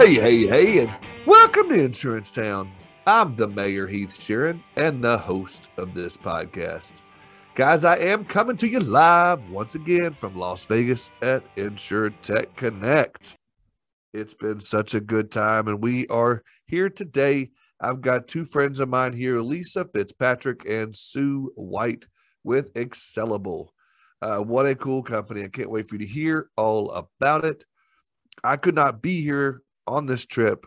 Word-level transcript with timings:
Hey, 0.00 0.14
hey, 0.14 0.46
hey, 0.46 0.78
and 0.78 0.96
welcome 1.26 1.68
to 1.68 1.84
Insurance 1.84 2.30
Town. 2.30 2.72
I'm 3.06 3.36
the 3.36 3.46
Mayor 3.46 3.86
Heath 3.86 4.18
Sheeran 4.18 4.62
and 4.76 5.04
the 5.04 5.18
host 5.18 5.68
of 5.76 5.92
this 5.92 6.16
podcast. 6.16 7.02
Guys, 7.54 7.84
I 7.84 7.98
am 7.98 8.24
coming 8.24 8.56
to 8.56 8.66
you 8.66 8.80
live 8.80 9.50
once 9.50 9.74
again 9.74 10.14
from 10.14 10.38
Las 10.38 10.64
Vegas 10.64 11.10
at 11.20 11.44
InsurTech 11.54 12.56
Connect. 12.56 13.34
It's 14.14 14.32
been 14.32 14.58
such 14.58 14.94
a 14.94 15.02
good 15.02 15.30
time, 15.30 15.68
and 15.68 15.82
we 15.82 16.06
are 16.06 16.44
here 16.64 16.88
today. 16.88 17.50
I've 17.78 18.00
got 18.00 18.26
two 18.26 18.46
friends 18.46 18.80
of 18.80 18.88
mine 18.88 19.12
here, 19.12 19.42
Lisa 19.42 19.84
Fitzpatrick 19.84 20.64
and 20.66 20.96
Sue 20.96 21.52
White 21.56 22.06
with 22.42 22.72
Excellable. 22.72 23.68
Uh, 24.22 24.38
what 24.38 24.64
a 24.64 24.74
cool 24.74 25.02
company. 25.02 25.44
I 25.44 25.48
can't 25.48 25.70
wait 25.70 25.90
for 25.90 25.96
you 25.96 26.06
to 26.06 26.10
hear 26.10 26.48
all 26.56 26.90
about 26.92 27.44
it. 27.44 27.66
I 28.42 28.56
could 28.56 28.74
not 28.74 29.02
be 29.02 29.20
here 29.20 29.60
on 29.86 30.06
this 30.06 30.26
trip 30.26 30.64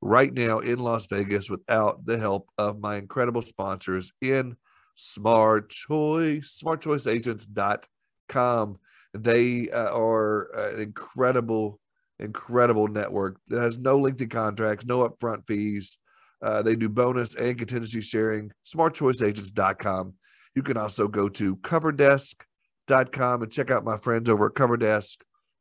right 0.00 0.32
now 0.32 0.58
in 0.58 0.78
Las 0.78 1.06
Vegas 1.06 1.48
without 1.48 2.04
the 2.04 2.18
help 2.18 2.48
of 2.58 2.78
my 2.78 2.96
incredible 2.96 3.42
sponsors 3.42 4.12
in 4.20 4.56
Smart 4.94 5.70
Choice, 5.70 6.60
smartchoiceagents.com. 6.62 8.78
They 9.14 9.70
uh, 9.70 9.96
are 9.96 10.54
an 10.54 10.80
incredible, 10.80 11.80
incredible 12.18 12.88
network 12.88 13.38
that 13.48 13.60
has 13.60 13.78
no 13.78 13.98
lengthy 13.98 14.26
contracts, 14.26 14.84
no 14.84 15.08
upfront 15.08 15.46
fees. 15.46 15.98
Uh, 16.42 16.62
they 16.62 16.76
do 16.76 16.88
bonus 16.88 17.34
and 17.34 17.56
contingency 17.56 18.00
sharing. 18.00 18.50
Smartchoiceagents.com. 18.66 20.14
You 20.54 20.62
can 20.62 20.76
also 20.76 21.08
go 21.08 21.28
to 21.30 21.56
coverdesk.com 21.56 23.42
and 23.42 23.52
check 23.52 23.70
out 23.70 23.84
my 23.84 23.96
friends 23.96 24.28
over 24.28 24.46
at 24.46 24.54
Coverdesk. 24.54 25.16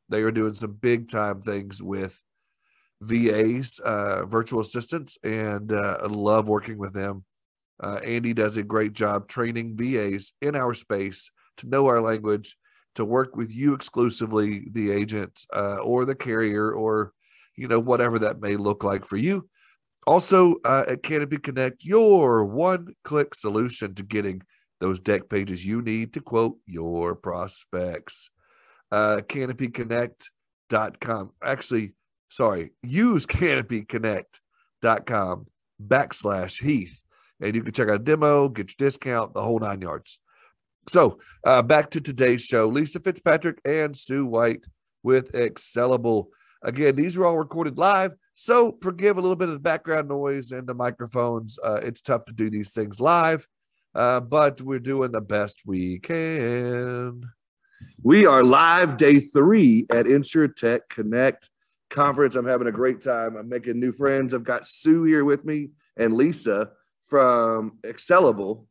They 0.09 0.21
are 0.21 0.31
doing 0.31 0.53
some 0.53 0.73
big 0.73 1.09
time 1.09 1.41
things 1.41 1.81
with 1.81 2.21
VAs, 3.03 3.79
uh, 3.79 4.25
virtual 4.25 4.61
assistants, 4.61 5.17
and 5.23 5.71
uh, 5.71 5.99
I 6.03 6.07
love 6.07 6.47
working 6.47 6.77
with 6.77 6.93
them. 6.93 7.23
Uh, 7.79 7.99
Andy 8.03 8.33
does 8.33 8.57
a 8.57 8.63
great 8.63 8.93
job 8.93 9.27
training 9.27 9.75
VAs 9.75 10.33
in 10.41 10.55
our 10.55 10.73
space 10.73 11.29
to 11.57 11.67
know 11.67 11.87
our 11.87 12.01
language, 12.01 12.55
to 12.95 13.03
work 13.03 13.35
with 13.35 13.53
you 13.53 13.73
exclusively, 13.73 14.67
the 14.71 14.91
agent 14.91 15.45
uh, 15.53 15.77
or 15.77 16.05
the 16.05 16.15
carrier, 16.15 16.71
or 16.71 17.11
you 17.55 17.67
know 17.67 17.79
whatever 17.79 18.19
that 18.19 18.39
may 18.39 18.55
look 18.55 18.83
like 18.83 19.05
for 19.05 19.17
you. 19.17 19.49
Also, 20.05 20.55
uh, 20.65 20.83
at 20.87 21.03
Canopy 21.03 21.37
Connect, 21.37 21.85
your 21.85 22.45
one-click 22.45 23.33
solution 23.33 23.95
to 23.95 24.03
getting 24.03 24.41
those 24.81 24.99
deck 24.99 25.29
pages 25.29 25.65
you 25.65 25.81
need 25.81 26.11
to 26.13 26.19
quote 26.19 26.57
your 26.65 27.15
prospects. 27.15 28.29
Uh, 28.91 29.21
CanopyConnect.com. 29.25 31.31
Actually, 31.41 31.93
sorry, 32.33 32.71
use 32.81 33.27
canopyconnect.com 33.27 35.45
backslash 35.85 36.61
Heath. 36.61 37.01
And 37.39 37.55
you 37.55 37.61
can 37.61 37.73
check 37.73 37.89
out 37.89 37.95
a 37.95 37.99
demo, 37.99 38.49
get 38.49 38.71
your 38.71 38.87
discount, 38.87 39.35
the 39.35 39.43
whole 39.43 39.59
nine 39.59 39.81
yards. 39.81 40.17
So 40.89 41.19
uh, 41.45 41.61
back 41.61 41.91
to 41.91 42.01
today's 42.01 42.43
show. 42.43 42.67
Lisa 42.67 42.99
Fitzpatrick 42.99 43.61
and 43.65 43.95
Sue 43.95 44.25
White 44.25 44.63
with 45.03 45.33
Excellable. 45.33 46.25
Again, 46.63 46.95
these 46.95 47.15
are 47.17 47.25
all 47.25 47.37
recorded 47.37 47.77
live. 47.77 48.13
So 48.33 48.79
forgive 48.81 49.17
a 49.17 49.21
little 49.21 49.35
bit 49.35 49.49
of 49.49 49.53
the 49.53 49.59
background 49.59 50.07
noise 50.07 50.51
and 50.51 50.65
the 50.65 50.73
microphones. 50.73 51.59
Uh, 51.63 51.81
it's 51.83 52.01
tough 52.01 52.25
to 52.25 52.33
do 52.33 52.49
these 52.49 52.73
things 52.73 52.99
live, 52.99 53.47
uh, 53.93 54.21
but 54.21 54.59
we're 54.59 54.79
doing 54.79 55.11
the 55.11 55.21
best 55.21 55.61
we 55.67 55.99
can. 55.99 57.21
We 58.01 58.25
are 58.25 58.43
live 58.43 58.97
day 58.97 59.19
three 59.19 59.85
at 59.91 60.07
InsurTech 60.07 60.79
Connect 60.89 61.51
conference. 61.93 62.35
I'm 62.35 62.45
having 62.45 62.67
a 62.67 62.71
great 62.71 63.01
time. 63.01 63.37
I'm 63.37 63.47
making 63.47 63.79
new 63.79 63.93
friends. 63.93 64.33
I've 64.33 64.43
got 64.43 64.67
Sue 64.67 65.05
here 65.05 65.23
with 65.23 65.45
me 65.45 65.69
and 65.95 66.15
Lisa 66.15 66.71
from 67.07 67.77
Excellable. 67.83 68.65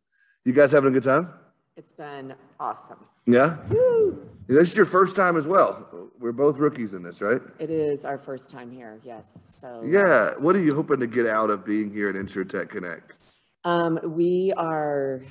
You 0.45 0.53
guys 0.53 0.73
having 0.73 0.91
a 0.91 0.93
good 0.93 1.05
time? 1.05 1.31
It's 1.77 1.93
been 1.93 2.35
awesome. 2.61 2.99
Yeah. 3.27 3.57
Woo. 3.71 4.29
This 4.49 4.73
is 4.73 4.77
your 4.77 4.87
first 4.87 5.17
time 5.17 5.37
as 5.37 5.47
well. 5.47 6.11
We're 6.19 6.33
both 6.33 6.59
rookies 6.59 6.93
in 6.93 7.03
this, 7.03 7.23
right? 7.23 7.41
It 7.59 7.71
is 7.71 8.05
our 8.05 8.19
first 8.19 8.51
time 8.51 8.71
here. 8.71 9.01
Yes. 9.05 9.57
So 9.59 9.83
yeah. 9.89 10.33
What 10.39 10.57
are 10.57 10.61
you 10.61 10.75
hoping 10.75 11.01
to 11.01 11.07
get 11.07 11.27
out 11.27 11.49
of 11.49 11.65
being 11.65 11.91
here 11.91 12.09
at 12.09 12.17
InsurTech 12.17 12.69
Connect? 12.69 13.25
Um, 13.65 13.99
we 14.05 14.53
are 14.57 15.23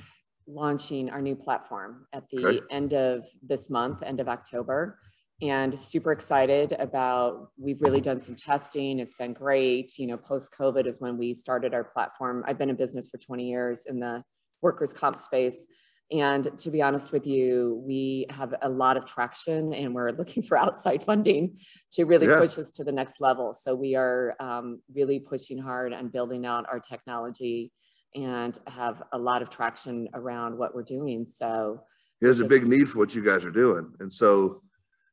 launching 0.48 1.10
our 1.10 1.20
new 1.20 1.36
platform 1.36 2.06
at 2.12 2.24
the 2.30 2.44
okay. 2.44 2.60
end 2.70 2.94
of 2.94 3.26
this 3.42 3.70
month, 3.70 4.02
end 4.02 4.18
of 4.18 4.28
October 4.28 4.98
and 5.42 5.76
super 5.76 6.12
excited 6.12 6.72
about 6.78 7.50
we've 7.58 7.80
really 7.82 8.00
done 8.00 8.20
some 8.20 8.36
testing. 8.36 9.00
It's 9.00 9.14
been 9.14 9.32
great. 9.32 9.98
You 9.98 10.06
know 10.06 10.16
post 10.16 10.54
covid 10.56 10.86
is 10.86 11.00
when 11.00 11.18
we 11.18 11.34
started 11.34 11.74
our 11.74 11.84
platform. 11.84 12.44
I've 12.46 12.56
been 12.56 12.70
in 12.70 12.76
business 12.76 13.10
for 13.10 13.18
20 13.18 13.50
years 13.50 13.86
in 13.86 13.98
the 13.98 14.22
workers 14.62 14.92
comp 14.92 15.18
space. 15.18 15.66
And 16.12 16.56
to 16.58 16.70
be 16.70 16.80
honest 16.80 17.10
with 17.10 17.26
you 17.26 17.82
we 17.84 18.26
have 18.30 18.54
a 18.62 18.68
lot 18.68 18.96
of 18.96 19.04
traction 19.04 19.74
and 19.74 19.92
we're 19.94 20.12
looking 20.12 20.42
for 20.42 20.56
outside 20.64 21.02
funding 21.02 21.58
to 21.92 22.04
really 22.04 22.28
yeah. 22.28 22.38
push 22.38 22.56
us 22.58 22.70
to 22.72 22.84
the 22.84 22.92
next 22.92 23.20
level. 23.20 23.52
So 23.52 23.74
we 23.74 23.96
are 23.96 24.34
um, 24.38 24.80
really 24.94 25.18
pushing 25.18 25.58
hard 25.58 25.92
on 25.92 26.08
building 26.08 26.46
out 26.46 26.66
our 26.70 26.78
technology 26.78 27.72
and 28.14 28.56
have 28.68 29.02
a 29.12 29.18
lot 29.18 29.42
of 29.42 29.50
traction 29.50 30.08
around 30.14 30.56
what 30.56 30.74
we're 30.74 30.82
doing. 30.82 31.26
So 31.26 31.80
there's 32.20 32.38
just, 32.38 32.46
a 32.46 32.48
big 32.48 32.68
need 32.68 32.88
for 32.88 32.98
what 32.98 33.14
you 33.14 33.24
guys 33.24 33.44
are 33.44 33.50
doing. 33.50 33.90
And 33.98 34.12
so 34.12 34.62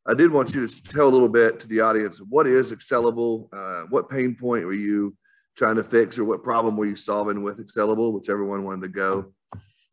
I 0.09 0.16
did 0.16 0.31
want 0.31 0.56
you 0.56 0.66
to 0.66 0.84
tell 0.84 1.08
a 1.08 1.09
little 1.09 1.30
bit 1.30 1.59
to 1.59 1.68
the 1.68 1.81
audience 1.81 2.18
what 2.18 2.47
is 2.47 2.72
Excellable? 2.72 3.47
Uh, 3.53 3.86
what 3.90 4.09
pain 4.09 4.34
point 4.34 4.66
were 4.66 4.74
you 4.74 5.16
trying 5.56 5.75
to 5.75 5.84
fix, 5.84 6.18
or 6.18 6.25
what 6.25 6.44
problem 6.44 6.75
were 6.75 6.88
you 6.88 6.96
solving 6.96 7.44
with 7.44 7.59
Excellable? 7.59 8.12
Whichever 8.12 8.44
one 8.44 8.64
wanted 8.64 8.81
to 8.81 8.88
go. 8.88 9.31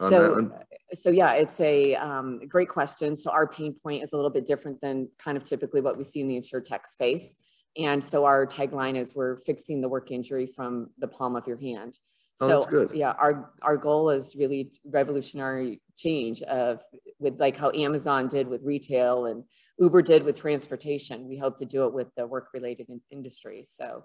so, 0.01 0.51
so 0.95 1.11
yeah, 1.11 1.35
it's 1.35 1.61
a 1.61 1.97
um, 1.97 2.41
great 2.49 2.71
question. 2.71 3.15
So 3.15 3.31
our 3.31 3.47
pain 3.47 3.75
point 3.75 4.03
is 4.03 4.15
a 4.15 4.17
little 4.17 4.31
bit 4.31 4.47
different 4.47 4.81
than 4.81 5.07
kind 5.19 5.37
of 5.37 5.45
typically 5.45 5.83
what 5.83 5.99
we 5.99 6.05
see 6.05 6.23
in 6.23 6.29
the 6.29 6.37
insure 6.37 6.63
tech 6.63 6.87
space. 6.87 7.37
And 7.77 8.03
so 8.03 8.25
our 8.25 8.47
tagline 8.47 8.97
is 8.97 9.15
we're 9.15 9.37
fixing 9.37 9.83
the 9.83 9.89
work 9.89 10.11
injury 10.11 10.47
from 10.47 10.89
the 10.97 11.09
palm 11.09 11.37
of 11.37 11.47
your 11.47 11.59
hand. 11.59 11.99
Oh, 12.41 12.65
so 12.65 12.91
yeah, 12.95 13.13
our 13.19 13.51
our 13.61 13.77
goal 13.77 14.09
is 14.11 14.35
really 14.35 14.73
revolutionary 14.87 15.83
change 15.99 16.41
of 16.43 16.83
with 17.19 17.39
like 17.39 17.57
how 17.57 17.71
Amazon 17.73 18.29
did 18.29 18.47
with 18.47 18.63
retail 18.63 19.27
and 19.27 19.45
Uber 19.79 20.03
did 20.03 20.23
with 20.23 20.39
transportation. 20.39 21.29
We 21.29 21.37
hope 21.37 21.57
to 21.59 21.65
do 21.65 21.85
it 21.87 21.93
with 21.93 22.09
the 22.17 22.27
work 22.27 22.49
related 22.55 22.89
in 22.89 23.01
industry. 23.11 23.65
So 23.67 24.05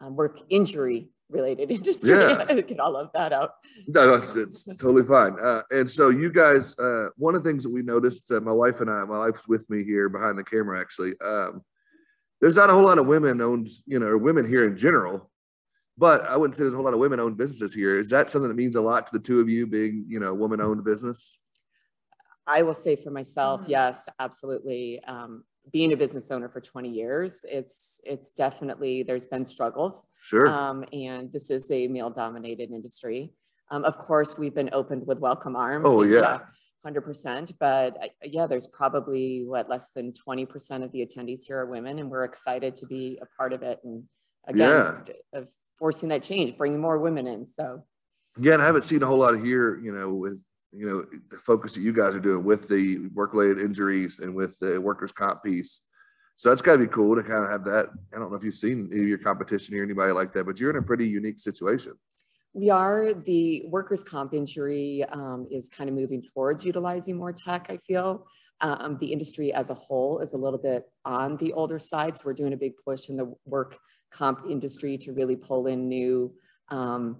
um, 0.00 0.16
work 0.16 0.38
injury 0.48 1.10
related 1.30 1.70
industry. 1.78 2.10
Yeah. 2.10 2.44
Get 2.60 2.80
all 2.80 2.96
of 2.96 3.10
that 3.14 3.32
out. 3.32 3.54
No, 3.86 4.14
it's, 4.14 4.34
it's 4.34 4.64
totally 4.64 5.04
fine. 5.04 5.36
Uh, 5.42 5.62
and 5.70 5.88
so 5.88 6.10
you 6.10 6.32
guys, 6.32 6.78
uh, 6.78 7.08
one 7.16 7.34
of 7.34 7.42
the 7.42 7.50
things 7.50 7.64
that 7.64 7.70
we 7.70 7.82
noticed, 7.82 8.30
uh, 8.30 8.40
my 8.40 8.52
wife 8.52 8.80
and 8.80 8.90
I, 8.90 9.04
my 9.04 9.18
wife's 9.18 9.48
with 9.48 9.68
me 9.70 9.84
here 9.84 10.08
behind 10.08 10.38
the 10.38 10.44
camera 10.44 10.80
actually. 10.80 11.14
Um, 11.20 11.62
there's 12.40 12.54
not 12.54 12.70
a 12.70 12.72
whole 12.72 12.84
lot 12.84 12.98
of 12.98 13.06
women 13.06 13.40
owned, 13.40 13.68
you 13.86 13.98
know, 13.98 14.06
or 14.06 14.18
women 14.18 14.46
here 14.46 14.64
in 14.66 14.76
general 14.76 15.28
but 15.98 16.24
I 16.26 16.36
wouldn't 16.36 16.54
say 16.54 16.62
there's 16.62 16.74
a 16.74 16.76
whole 16.76 16.84
lot 16.84 16.94
of 16.94 17.00
women 17.00 17.18
owned 17.18 17.36
businesses 17.36 17.74
here. 17.74 17.98
Is 17.98 18.08
that 18.10 18.30
something 18.30 18.48
that 18.48 18.54
means 18.54 18.76
a 18.76 18.80
lot 18.80 19.06
to 19.08 19.12
the 19.12 19.18
two 19.18 19.40
of 19.40 19.48
you 19.48 19.66
being, 19.66 20.06
you 20.08 20.20
know, 20.20 20.32
woman 20.32 20.60
owned 20.60 20.84
business? 20.84 21.38
I 22.48 22.62
will 22.62 22.74
say 22.74 22.96
for 22.96 23.10
myself, 23.10 23.60
mm-hmm. 23.60 23.70
yes, 23.70 24.08
absolutely. 24.18 25.00
Um, 25.04 25.44
being 25.70 25.92
a 25.92 25.96
business 25.96 26.30
owner 26.30 26.48
for 26.48 26.62
20 26.62 26.88
years, 26.88 27.44
it's 27.48 28.00
it's 28.04 28.32
definitely 28.32 29.02
there's 29.02 29.26
been 29.26 29.44
struggles. 29.44 30.08
Sure. 30.22 30.48
Um, 30.48 30.84
and 30.92 31.30
this 31.30 31.50
is 31.50 31.70
a 31.70 31.86
male 31.88 32.10
dominated 32.10 32.70
industry. 32.72 33.32
Um, 33.70 33.84
of 33.84 33.98
course, 33.98 34.38
we've 34.38 34.54
been 34.54 34.70
opened 34.72 35.06
with 35.06 35.18
welcome 35.18 35.56
arms. 35.56 35.84
Oh 35.86 36.02
yeah. 36.02 36.40
100%. 36.86 37.52
But 37.58 37.96
uh, 38.02 38.06
yeah, 38.22 38.46
there's 38.46 38.66
probably 38.68 39.44
what 39.44 39.68
less 39.68 39.90
than 39.90 40.12
20% 40.12 40.82
of 40.82 40.92
the 40.92 41.04
attendees 41.04 41.40
here 41.46 41.58
are 41.58 41.66
women, 41.66 41.98
and 41.98 42.10
we're 42.10 42.24
excited 42.24 42.76
to 42.76 42.86
be 42.86 43.18
a 43.20 43.26
part 43.36 43.52
of 43.52 43.62
it. 43.62 43.80
And 43.84 44.04
again, 44.46 45.02
yeah. 45.06 45.14
of 45.34 45.48
forcing 45.76 46.08
that 46.10 46.22
change, 46.22 46.56
bringing 46.56 46.80
more 46.80 46.98
women 46.98 47.26
in. 47.26 47.46
So, 47.46 47.84
again, 48.36 48.60
I 48.60 48.64
haven't 48.66 48.84
seen 48.84 49.02
a 49.02 49.06
whole 49.06 49.18
lot 49.18 49.34
of 49.34 49.42
here, 49.42 49.78
you 49.80 49.92
know, 49.92 50.14
with 50.14 50.40
you 50.72 50.86
know 50.86 51.04
the 51.30 51.38
focus 51.38 51.74
that 51.74 51.80
you 51.80 51.92
guys 51.92 52.14
are 52.14 52.20
doing 52.20 52.44
with 52.44 52.68
the 52.68 53.08
work-related 53.14 53.58
injuries 53.58 54.18
and 54.20 54.34
with 54.34 54.58
the 54.58 54.80
workers' 54.80 55.12
comp 55.12 55.42
piece. 55.42 55.82
So 56.36 56.50
that's 56.50 56.62
got 56.62 56.74
to 56.74 56.78
be 56.78 56.86
cool 56.86 57.16
to 57.16 57.22
kind 57.22 57.44
of 57.44 57.50
have 57.50 57.64
that. 57.64 57.88
I 58.14 58.18
don't 58.18 58.30
know 58.30 58.36
if 58.36 58.44
you've 58.44 58.54
seen 58.54 58.88
any 58.92 59.02
of 59.02 59.08
your 59.08 59.18
competition 59.18 59.76
or 59.76 59.82
anybody 59.82 60.12
like 60.12 60.32
that, 60.34 60.44
but 60.44 60.60
you're 60.60 60.70
in 60.70 60.76
a 60.76 60.82
pretty 60.82 61.08
unique 61.08 61.40
situation. 61.40 61.94
We 62.52 62.70
are. 62.70 63.12
The 63.12 63.64
workers' 63.66 64.04
comp 64.04 64.34
injury 64.34 65.04
um, 65.10 65.46
is 65.50 65.68
kind 65.68 65.90
of 65.90 65.96
moving 65.96 66.22
towards 66.22 66.64
utilizing 66.64 67.16
more 67.16 67.32
tech, 67.32 67.66
I 67.70 67.78
feel. 67.78 68.26
Um, 68.60 68.96
the 68.98 69.12
industry 69.12 69.52
as 69.52 69.70
a 69.70 69.74
whole 69.74 70.20
is 70.20 70.32
a 70.32 70.36
little 70.36 70.58
bit 70.58 70.84
on 71.04 71.36
the 71.36 71.52
older 71.52 71.78
side. 71.78 72.16
So 72.16 72.22
we're 72.26 72.34
doing 72.34 72.52
a 72.52 72.56
big 72.56 72.72
push 72.84 73.08
in 73.08 73.16
the 73.16 73.32
work 73.44 73.78
comp 74.10 74.42
industry 74.48 74.98
to 74.98 75.12
really 75.12 75.36
pull 75.36 75.66
in 75.66 75.80
new, 75.80 76.34
um, 76.68 77.18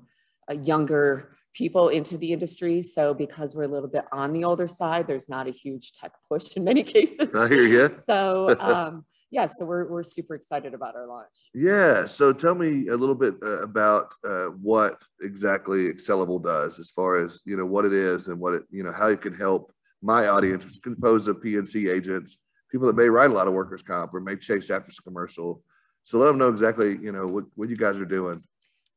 younger 0.62 1.36
people 1.54 1.88
into 1.88 2.16
the 2.16 2.32
industry. 2.32 2.82
So 2.82 3.14
because 3.14 3.54
we're 3.54 3.64
a 3.64 3.68
little 3.68 3.88
bit 3.88 4.04
on 4.12 4.32
the 4.32 4.44
older 4.44 4.68
side, 4.68 5.06
there's 5.06 5.28
not 5.28 5.48
a 5.48 5.50
huge 5.50 5.92
tech 5.92 6.12
push 6.28 6.56
in 6.56 6.64
many 6.64 6.82
cases. 6.94 7.28
I 7.34 7.48
hear 7.48 7.66
you. 7.66 7.94
So 7.94 8.58
um, 8.60 9.04
yeah, 9.30 9.46
so 9.46 9.66
we're, 9.66 9.86
we're 9.88 10.02
super 10.02 10.34
excited 10.34 10.72
about 10.72 10.96
our 10.96 11.06
launch. 11.06 11.50
Yeah. 11.54 12.06
So 12.06 12.32
tell 12.32 12.54
me 12.54 12.88
a 12.88 12.96
little 12.96 13.14
bit 13.14 13.34
uh, 13.46 13.62
about 13.62 14.12
uh, 14.26 14.46
what 14.62 15.02
exactly 15.22 15.88
Accelable 15.88 16.42
does 16.42 16.78
as 16.78 16.90
far 16.90 17.22
as, 17.22 17.40
you 17.44 17.56
know, 17.56 17.66
what 17.66 17.84
it 17.84 17.92
is 17.92 18.28
and 18.28 18.40
what 18.40 18.54
it, 18.54 18.62
you 18.70 18.82
know, 18.82 18.92
how 18.92 19.08
it 19.08 19.20
can 19.20 19.34
help 19.34 19.72
my 20.00 20.28
audience, 20.28 20.64
which 20.64 20.74
is 20.74 20.80
composed 20.80 21.28
of 21.28 21.42
P&C 21.42 21.88
agents, 21.90 22.38
people 22.70 22.86
that 22.86 22.96
may 22.96 23.08
write 23.08 23.30
a 23.30 23.34
lot 23.34 23.48
of 23.48 23.52
workers' 23.52 23.82
comp 23.82 24.14
or 24.14 24.20
may 24.20 24.36
chase 24.36 24.70
after 24.70 24.92
some 24.92 25.04
commercial. 25.04 25.62
So 26.04 26.18
let 26.18 26.26
them 26.26 26.38
know 26.38 26.48
exactly, 26.48 26.98
you 26.98 27.12
know, 27.12 27.26
what, 27.26 27.44
what 27.54 27.68
you 27.68 27.76
guys 27.76 27.98
are 27.98 28.06
doing. 28.06 28.42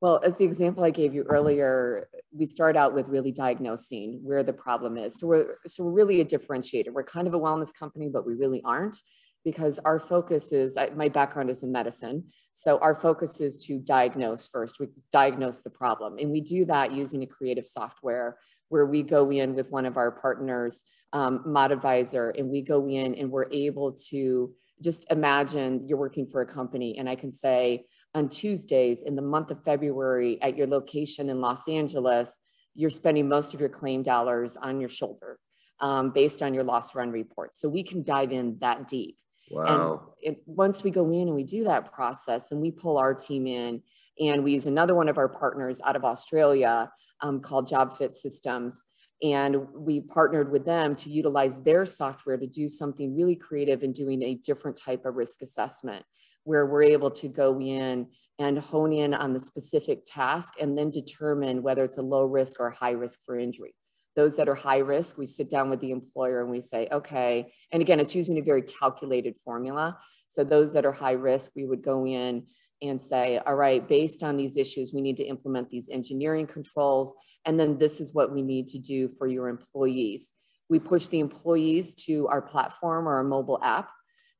Well, 0.01 0.19
as 0.23 0.37
the 0.37 0.45
example 0.45 0.83
I 0.83 0.89
gave 0.89 1.13
you 1.13 1.23
earlier, 1.29 2.09
we 2.35 2.47
start 2.47 2.75
out 2.75 2.95
with 2.95 3.07
really 3.07 3.31
diagnosing 3.31 4.19
where 4.23 4.41
the 4.41 4.51
problem 4.51 4.97
is. 4.97 5.19
So 5.19 5.27
we're 5.27 5.57
so 5.67 5.83
we're 5.83 5.91
really 5.91 6.21
a 6.21 6.25
differentiator. 6.25 6.91
We're 6.91 7.03
kind 7.03 7.27
of 7.27 7.35
a 7.35 7.39
wellness 7.39 7.71
company, 7.71 8.09
but 8.09 8.25
we 8.25 8.33
really 8.33 8.63
aren't 8.65 8.97
because 9.45 9.77
our 9.85 9.99
focus 9.99 10.51
is 10.51 10.75
my 10.95 11.07
background 11.07 11.51
is 11.51 11.61
in 11.61 11.71
medicine. 11.71 12.23
So 12.53 12.79
our 12.79 12.95
focus 12.95 13.41
is 13.41 13.63
to 13.65 13.77
diagnose 13.77 14.47
first. 14.47 14.79
We 14.79 14.87
diagnose 15.11 15.61
the 15.61 15.69
problem, 15.69 16.17
and 16.17 16.31
we 16.31 16.41
do 16.41 16.65
that 16.65 16.91
using 16.91 17.21
a 17.21 17.27
creative 17.27 17.67
software 17.67 18.39
where 18.69 18.87
we 18.87 19.03
go 19.03 19.31
in 19.31 19.53
with 19.53 19.69
one 19.69 19.85
of 19.85 19.97
our 19.97 20.11
partners, 20.11 20.83
um, 21.13 21.43
ModAdvisor, 21.45 22.39
and 22.39 22.49
we 22.49 22.61
go 22.63 22.87
in 22.87 23.13
and 23.15 23.29
we're 23.29 23.51
able 23.51 23.91
to 24.09 24.51
just 24.81 25.05
imagine 25.11 25.87
you're 25.87 25.99
working 25.99 26.25
for 26.25 26.41
a 26.41 26.45
company, 26.45 26.97
and 26.97 27.07
I 27.07 27.15
can 27.15 27.31
say 27.31 27.85
on 28.13 28.29
Tuesdays 28.29 29.03
in 29.03 29.15
the 29.15 29.21
month 29.21 29.51
of 29.51 29.63
February 29.63 30.41
at 30.41 30.57
your 30.57 30.67
location 30.67 31.29
in 31.29 31.39
Los 31.39 31.67
Angeles, 31.67 32.39
you're 32.75 32.89
spending 32.89 33.27
most 33.27 33.53
of 33.53 33.59
your 33.59 33.69
claim 33.69 34.03
dollars 34.03 34.57
on 34.57 34.79
your 34.79 34.89
shoulder 34.89 35.39
um, 35.79 36.11
based 36.11 36.43
on 36.43 36.53
your 36.53 36.63
loss 36.63 36.93
run 36.95 37.11
report. 37.11 37.55
So 37.55 37.69
we 37.69 37.83
can 37.83 38.03
dive 38.03 38.31
in 38.31 38.57
that 38.59 38.87
deep. 38.87 39.17
Wow. 39.49 40.13
And 40.23 40.35
it, 40.35 40.43
once 40.45 40.83
we 40.83 40.91
go 40.91 41.09
in 41.09 41.27
and 41.27 41.35
we 41.35 41.43
do 41.43 41.63
that 41.65 41.91
process, 41.91 42.47
then 42.47 42.61
we 42.61 42.71
pull 42.71 42.97
our 42.97 43.13
team 43.13 43.47
in 43.47 43.81
and 44.19 44.43
we 44.43 44.53
use 44.53 44.67
another 44.67 44.95
one 44.95 45.09
of 45.09 45.17
our 45.17 45.27
partners 45.27 45.81
out 45.83 45.95
of 45.95 46.05
Australia 46.05 46.91
um, 47.21 47.41
called 47.41 47.67
JobFit 47.67 48.13
Systems. 48.13 48.85
And 49.23 49.67
we 49.75 50.01
partnered 50.01 50.51
with 50.51 50.65
them 50.65 50.95
to 50.97 51.09
utilize 51.09 51.61
their 51.61 51.85
software 51.85 52.37
to 52.37 52.47
do 52.47 52.67
something 52.67 53.15
really 53.15 53.35
creative 53.35 53.83
in 53.83 53.91
doing 53.91 54.23
a 54.23 54.35
different 54.35 54.77
type 54.77 55.05
of 55.05 55.15
risk 55.15 55.41
assessment 55.41 56.03
where 56.43 56.65
we're 56.65 56.83
able 56.83 57.11
to 57.11 57.27
go 57.27 57.59
in 57.59 58.07
and 58.39 58.57
hone 58.57 58.91
in 58.91 59.13
on 59.13 59.33
the 59.33 59.39
specific 59.39 60.03
task 60.05 60.55
and 60.59 60.77
then 60.77 60.89
determine 60.89 61.61
whether 61.61 61.83
it's 61.83 61.97
a 61.97 62.01
low 62.01 62.25
risk 62.25 62.59
or 62.59 62.69
high 62.69 62.91
risk 62.91 63.19
for 63.25 63.37
injury. 63.37 63.73
Those 64.15 64.35
that 64.37 64.49
are 64.49 64.55
high 64.55 64.79
risk, 64.79 65.17
we 65.17 65.25
sit 65.25 65.49
down 65.49 65.69
with 65.69 65.79
the 65.79 65.91
employer 65.91 66.41
and 66.41 66.49
we 66.49 66.59
say, 66.59 66.87
okay, 66.91 67.53
and 67.71 67.81
again, 67.81 67.99
it's 67.99 68.15
using 68.15 68.39
a 68.39 68.43
very 68.43 68.61
calculated 68.63 69.37
formula. 69.37 69.97
So 70.27 70.43
those 70.43 70.73
that 70.73 70.85
are 70.85 70.91
high 70.91 71.11
risk, 71.11 71.51
we 71.55 71.65
would 71.65 71.83
go 71.83 72.05
in 72.05 72.45
and 72.81 72.99
say, 72.99 73.39
all 73.45 73.55
right, 73.55 73.87
based 73.87 74.23
on 74.23 74.35
these 74.35 74.57
issues, 74.57 74.91
we 74.91 75.01
need 75.01 75.17
to 75.17 75.23
implement 75.23 75.69
these 75.69 75.87
engineering 75.89 76.47
controls. 76.47 77.13
And 77.45 77.59
then 77.59 77.77
this 77.77 78.01
is 78.01 78.13
what 78.13 78.33
we 78.33 78.41
need 78.41 78.67
to 78.69 78.79
do 78.79 79.07
for 79.07 79.27
your 79.27 79.47
employees. 79.49 80.33
We 80.67 80.79
push 80.79 81.07
the 81.07 81.19
employees 81.19 81.93
to 82.05 82.27
our 82.27 82.41
platform 82.41 83.07
or 83.07 83.15
our 83.15 83.23
mobile 83.23 83.59
app 83.61 83.91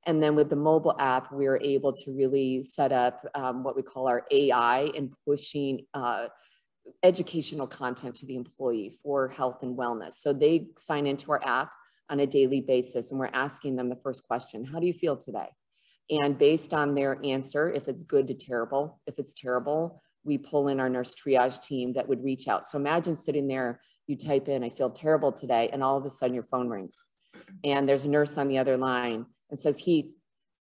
and 0.06 0.21
then 0.21 0.36
with 0.36 0.50
the 0.50 0.56
mobile 0.56 0.95
app, 1.00 1.31
we 1.31 1.48
are 1.48 1.57
able 1.57 1.94
to 1.94 2.12
really 2.12 2.63
set 2.63 2.92
up 2.92 3.25
um, 3.36 3.63
what 3.63 3.75
we 3.75 3.83
call 3.83 4.07
our 4.07 4.24
AI 4.31 4.92
and 4.95 5.13
pushing 5.25 5.86
uh, 5.94 6.27
educational 7.03 7.68
content 7.68 8.15
to 8.15 8.25
the 8.25 8.36
employee 8.36 8.92
for 9.03 9.27
health 9.27 9.62
and 9.62 9.77
wellness. 9.77 10.13
So 10.13 10.33
they 10.33 10.68
sign 10.77 11.06
into 11.06 11.31
our 11.31 11.42
app 11.45 11.71
on 12.09 12.19
a 12.19 12.25
daily 12.25 12.62
basis 12.62 13.12
and 13.12 13.19
we're 13.19 13.30
asking 13.31 13.75
them 13.75 13.89
the 13.89 13.95
first 13.95 14.25
question, 14.27 14.65
how 14.65 14.80
do 14.80 14.88
you 14.88 14.94
feel 14.94 15.15
today? 15.15 15.50
And 16.09 16.38
based 16.38 16.74
on 16.74 16.95
their 16.95 17.19
answer, 17.24 17.71
if 17.71 17.88
it's 17.88 18.03
good 18.03 18.27
to 18.30 18.33
terrible, 18.33 19.00
if 19.06 19.19
it's 19.19 19.33
terrible, 19.33 20.01
we 20.24 20.38
pull 20.38 20.68
in 20.68 20.80
our 20.80 20.89
nurse 20.89 21.15
triage 21.15 21.63
team 21.63 21.94
that 21.94 22.07
would 22.07 22.24
reach 22.24 22.48
out. 22.48 22.65
So 22.68 22.77
imagine 22.77 23.15
sitting 23.15 23.48
there, 23.48 23.80
you 24.07 24.18
type 24.18 24.50
in, 24.50 24.63
I 24.63 24.69
feel 24.69 24.89
terrible 24.89 25.31
today, 25.31 25.69
and 25.71 25.83
all 25.83 25.95
of 25.95 26.06
a 26.06 26.09
sudden 26.09 26.33
your 26.33 26.44
phone 26.44 26.68
rings 26.68 27.07
and 27.63 27.88
there's 27.88 28.06
a 28.06 28.09
nurse 28.09 28.38
on 28.38 28.48
the 28.48 28.57
other 28.57 28.77
line 28.77 29.25
and 29.51 29.59
says, 29.59 29.77
Heath, 29.77 30.12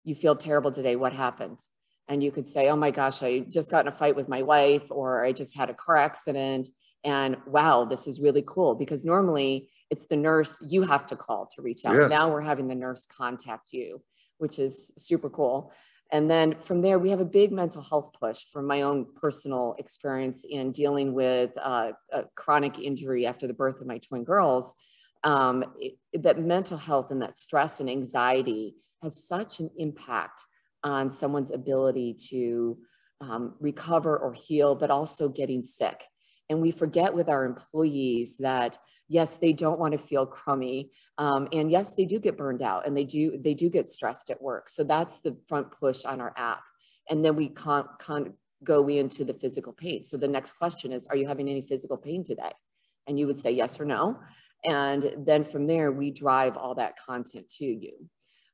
you 0.04 0.16
feel 0.16 0.36
terrible 0.36 0.72
today. 0.72 0.96
What 0.96 1.14
happened? 1.14 1.60
And 2.08 2.24
you 2.24 2.32
could 2.32 2.48
say, 2.48 2.70
Oh 2.70 2.76
my 2.76 2.92
gosh, 2.92 3.24
I 3.24 3.40
just 3.40 3.72
got 3.72 3.86
in 3.86 3.88
a 3.88 3.96
fight 3.96 4.16
with 4.16 4.28
my 4.28 4.42
wife, 4.42 4.92
or 4.92 5.24
I 5.24 5.32
just 5.32 5.56
had 5.56 5.70
a 5.70 5.74
car 5.74 5.96
accident. 5.96 6.70
And 7.04 7.38
wow, 7.48 7.86
this 7.86 8.08
is 8.08 8.20
really 8.20 8.44
cool 8.46 8.76
because 8.76 9.06
normally 9.06 9.70
it's 9.90 10.06
the 10.06 10.18
nurse 10.18 10.62
you 10.68 10.84
have 10.84 11.06
to 11.08 11.16
call 11.16 11.48
to 11.56 11.62
reach 11.62 11.86
out. 11.86 11.96
Yeah. 11.96 12.08
Now 12.08 12.30
we're 12.30 12.42
having 12.42 12.68
the 12.68 12.76
nurse 12.76 13.06
contact 13.06 13.72
you, 13.72 14.02
which 14.38 14.60
is 14.60 14.92
super 14.98 15.30
cool. 15.30 15.72
And 16.12 16.30
then 16.30 16.60
from 16.60 16.82
there, 16.82 16.98
we 16.98 17.12
have 17.12 17.20
a 17.20 17.26
big 17.26 17.52
mental 17.52 17.84
health 17.84 18.12
push 18.20 18.46
from 18.52 18.66
my 18.66 18.82
own 18.82 19.06
personal 19.16 19.76
experience 19.78 20.44
in 20.44 20.72
dealing 20.72 21.14
with 21.14 21.52
uh, 21.62 21.92
a 22.12 22.24
chronic 22.36 22.80
injury 22.80 23.28
after 23.28 23.46
the 23.46 23.54
birth 23.54 23.80
of 23.80 23.88
my 23.88 24.00
twin 24.00 24.24
girls 24.24 24.76
um, 25.24 25.64
it, 25.78 25.98
that 26.14 26.40
mental 26.40 26.78
health 26.78 27.12
and 27.12 27.22
that 27.22 27.38
stress 27.38 27.80
and 27.80 27.90
anxiety 27.90 28.76
has 29.04 29.28
such 29.28 29.60
an 29.60 29.70
impact 29.78 30.44
on 30.84 31.10
someone's 31.10 31.52
ability 31.52 32.14
to 32.30 32.78
um, 33.22 33.56
recover 33.60 34.18
or 34.18 34.34
heal, 34.34 34.76
but 34.76 34.92
also 34.92 35.28
getting 35.28 35.62
sick. 35.62 36.04
And 36.50 36.62
we 36.62 36.72
forget 36.72 37.14
with 37.14 37.30
our 37.30 37.46
employees 37.46 38.38
that 38.38 38.78
yes, 39.10 39.38
they 39.38 39.52
don't 39.52 39.80
want 39.80 39.92
to 39.92 39.98
feel 39.98 40.26
crummy, 40.26 40.92
um, 41.18 41.48
and 41.52 41.72
yes, 41.72 41.96
they 41.96 42.06
do 42.06 42.20
get 42.20 42.38
burned 42.38 42.62
out, 42.62 42.86
and 42.86 42.96
they 42.96 43.04
do 43.04 43.38
they 43.42 43.54
do 43.54 43.70
get 43.70 43.90
stressed 43.90 44.30
at 44.30 44.42
work. 44.42 44.70
So 44.70 44.84
that's 44.84 45.20
the 45.20 45.36
front 45.48 45.72
push 45.72 46.06
on 46.06 46.22
our 46.22 46.34
app, 46.38 46.62
and 47.10 47.26
then 47.26 47.36
we 47.36 47.50
can't, 47.50 47.88
can't 48.00 48.34
go 48.64 48.88
into 48.88 49.24
the 49.26 49.34
physical 49.34 49.74
pain. 49.74 50.04
So 50.04 50.18
the 50.18 50.28
next 50.28 50.54
question 50.54 50.92
is, 50.92 51.08
are 51.08 51.16
you 51.16 51.28
having 51.28 51.50
any 51.50 51.62
physical 51.62 51.98
pain 51.98 52.24
today? 52.24 52.52
And 53.08 53.18
you 53.18 53.26
would 53.26 53.38
say 53.38 53.52
yes 53.52 53.80
or 53.80 53.86
no. 53.86 54.20
And 54.64 55.14
then 55.26 55.44
from 55.44 55.68
there, 55.68 55.92
we 55.92 56.12
drive 56.12 56.58
all 56.58 56.76
that 56.76 56.98
content 56.98 57.50
to 57.58 57.66
you. 57.66 57.94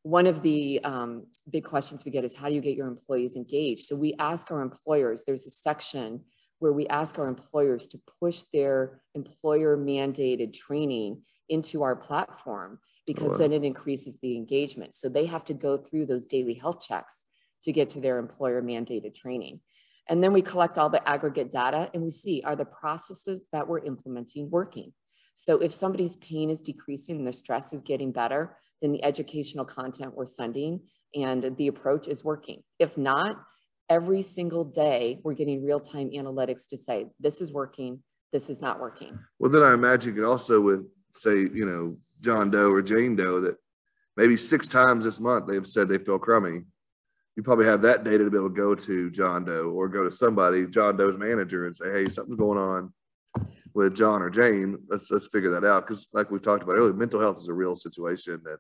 One 0.03 0.27
of 0.27 0.43
the 0.43 0.79
um, 0.83 1.25
big 1.49 1.63
questions 1.63 2.05
we 2.05 2.11
get 2.11 2.23
is 2.23 2.35
how 2.35 2.47
do 2.47 2.53
you 2.53 2.61
get 2.61 2.75
your 2.75 2.87
employees 2.87 3.35
engaged? 3.35 3.81
So 3.81 3.95
we 3.95 4.13
ask 4.19 4.51
our 4.51 4.61
employers, 4.61 5.23
there's 5.25 5.47
a 5.47 5.49
section 5.49 6.21
where 6.59 6.73
we 6.73 6.87
ask 6.87 7.17
our 7.17 7.27
employers 7.27 7.87
to 7.87 7.99
push 8.19 8.41
their 8.53 9.01
employer 9.15 9.77
mandated 9.77 10.53
training 10.53 11.21
into 11.49 11.83
our 11.83 11.95
platform 11.95 12.79
because 13.05 13.31
wow. 13.31 13.37
then 13.37 13.53
it 13.53 13.63
increases 13.63 14.19
the 14.19 14.35
engagement. 14.35 14.93
So 14.93 15.09
they 15.09 15.25
have 15.25 15.45
to 15.45 15.53
go 15.53 15.77
through 15.77 16.05
those 16.05 16.25
daily 16.25 16.53
health 16.53 16.85
checks 16.85 17.25
to 17.63 17.71
get 17.71 17.89
to 17.91 17.99
their 17.99 18.19
employer 18.19 18.61
mandated 18.61 19.15
training. 19.15 19.59
And 20.07 20.23
then 20.23 20.33
we 20.33 20.41
collect 20.41 20.77
all 20.77 20.89
the 20.89 21.07
aggregate 21.07 21.51
data 21.51 21.89
and 21.93 22.03
we 22.03 22.11
see 22.11 22.43
are 22.45 22.55
the 22.55 22.65
processes 22.65 23.47
that 23.51 23.67
we're 23.67 23.79
implementing 23.79 24.49
working? 24.49 24.93
So 25.35 25.59
if 25.59 25.71
somebody's 25.71 26.15
pain 26.17 26.49
is 26.49 26.61
decreasing 26.61 27.17
and 27.17 27.25
their 27.25 27.33
stress 27.33 27.73
is 27.73 27.81
getting 27.81 28.11
better, 28.11 28.57
then 28.81 28.91
the 28.91 29.03
educational 29.03 29.65
content 29.65 30.15
we're 30.15 30.25
sending 30.25 30.79
and 31.13 31.55
the 31.57 31.67
approach 31.67 32.07
is 32.07 32.23
working. 32.23 32.63
If 32.79 32.97
not, 32.97 33.37
every 33.89 34.21
single 34.21 34.63
day 34.63 35.19
we're 35.23 35.33
getting 35.33 35.63
real-time 35.63 36.09
analytics 36.11 36.67
to 36.69 36.77
say 36.77 37.07
this 37.19 37.41
is 37.41 37.51
working, 37.51 38.01
this 38.33 38.49
is 38.49 38.61
not 38.61 38.79
working. 38.79 39.19
Well, 39.39 39.51
then 39.51 39.61
I 39.61 39.73
imagine 39.73 40.15
you 40.15 40.25
also 40.25 40.59
with 40.59 40.85
say, 41.13 41.35
you 41.35 41.65
know, 41.65 41.97
John 42.21 42.49
Doe 42.49 42.71
or 42.71 42.81
Jane 42.81 43.15
Doe 43.15 43.41
that 43.41 43.57
maybe 44.17 44.37
six 44.37 44.67
times 44.67 45.03
this 45.03 45.19
month 45.19 45.47
they've 45.47 45.67
said 45.67 45.87
they 45.87 45.97
feel 45.97 46.19
crummy. 46.19 46.61
You 47.35 47.43
probably 47.43 47.65
have 47.65 47.81
that 47.81 48.05
data 48.05 48.23
to 48.23 48.31
be 48.31 48.37
able 48.37 48.49
to 48.49 48.55
go 48.55 48.75
to 48.75 49.11
John 49.11 49.43
Doe 49.43 49.69
or 49.69 49.89
go 49.89 50.07
to 50.07 50.15
somebody, 50.15 50.65
John 50.67 50.95
Doe's 50.95 51.17
manager, 51.17 51.65
and 51.65 51.75
say, 51.75 51.91
"Hey, 51.91 52.09
something's 52.09 52.39
going 52.39 52.57
on 52.57 52.93
with 53.75 53.95
John 53.95 54.21
or 54.21 54.29
Jane, 54.29 54.77
let's 54.89 55.11
let's 55.11 55.27
figure 55.27 55.51
that 55.51 55.65
out. 55.65 55.85
Because 55.85 56.07
like 56.13 56.31
we 56.31 56.39
talked 56.39 56.63
about 56.63 56.77
earlier, 56.77 56.93
mental 56.93 57.19
health 57.19 57.39
is 57.39 57.49
a 57.49 57.53
real 57.53 57.75
situation 57.75 58.41
that 58.45 58.57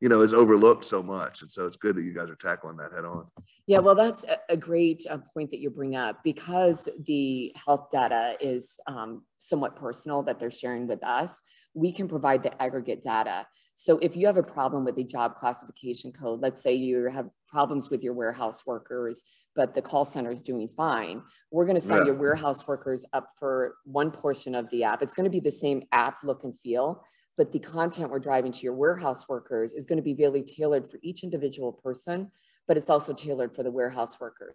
you 0.00 0.08
know 0.08 0.20
is 0.20 0.34
overlooked 0.34 0.84
so 0.84 1.02
much, 1.02 1.42
and 1.42 1.50
so 1.50 1.66
it's 1.66 1.76
good 1.76 1.96
that 1.96 2.02
you 2.02 2.14
guys 2.14 2.28
are 2.28 2.36
tackling 2.36 2.76
that 2.76 2.92
head 2.92 3.06
on. 3.06 3.26
Yeah, 3.66 3.78
well, 3.78 3.94
that's 3.94 4.24
a 4.50 4.56
great 4.56 5.06
uh, 5.08 5.18
point 5.32 5.50
that 5.50 5.60
you 5.60 5.70
bring 5.70 5.96
up 5.96 6.22
because 6.22 6.88
the 7.06 7.56
health 7.66 7.88
data 7.90 8.36
is 8.38 8.78
um, 8.86 9.22
somewhat 9.38 9.76
personal 9.76 10.22
that 10.24 10.38
they're 10.38 10.50
sharing 10.50 10.86
with 10.86 11.02
us. 11.02 11.42
We 11.72 11.90
can 11.90 12.06
provide 12.06 12.42
the 12.42 12.62
aggregate 12.62 13.02
data. 13.02 13.46
So 13.76 13.98
if 13.98 14.14
you 14.14 14.26
have 14.26 14.36
a 14.36 14.42
problem 14.42 14.84
with 14.84 14.98
a 14.98 15.02
job 15.02 15.34
classification 15.34 16.12
code, 16.12 16.40
let's 16.40 16.62
say 16.62 16.74
you 16.74 17.06
have 17.06 17.28
problems 17.48 17.90
with 17.90 18.04
your 18.04 18.12
warehouse 18.12 18.64
workers, 18.66 19.24
but 19.54 19.74
the 19.74 19.82
call 19.82 20.04
center 20.04 20.30
is 20.30 20.42
doing 20.42 20.68
fine. 20.76 21.22
We're 21.50 21.64
going 21.64 21.76
to 21.76 21.80
sign 21.80 21.98
yeah. 21.98 22.06
your 22.06 22.14
warehouse 22.14 22.66
workers 22.66 23.04
up 23.12 23.28
for 23.38 23.76
one 23.84 24.10
portion 24.10 24.54
of 24.54 24.68
the 24.70 24.84
app. 24.84 25.02
It's 25.02 25.14
going 25.14 25.24
to 25.24 25.30
be 25.30 25.40
the 25.40 25.50
same 25.50 25.82
app 25.92 26.18
look 26.24 26.44
and 26.44 26.58
feel, 26.58 27.02
but 27.36 27.52
the 27.52 27.58
content 27.58 28.10
we're 28.10 28.18
driving 28.18 28.52
to 28.52 28.60
your 28.60 28.74
warehouse 28.74 29.28
workers 29.28 29.72
is 29.72 29.84
going 29.84 29.98
to 29.98 30.02
be 30.02 30.14
really 30.14 30.42
tailored 30.42 30.90
for 30.90 30.98
each 31.02 31.22
individual 31.22 31.72
person, 31.72 32.30
but 32.66 32.76
it's 32.76 32.90
also 32.90 33.12
tailored 33.12 33.54
for 33.54 33.62
the 33.62 33.70
warehouse 33.70 34.20
workers. 34.20 34.54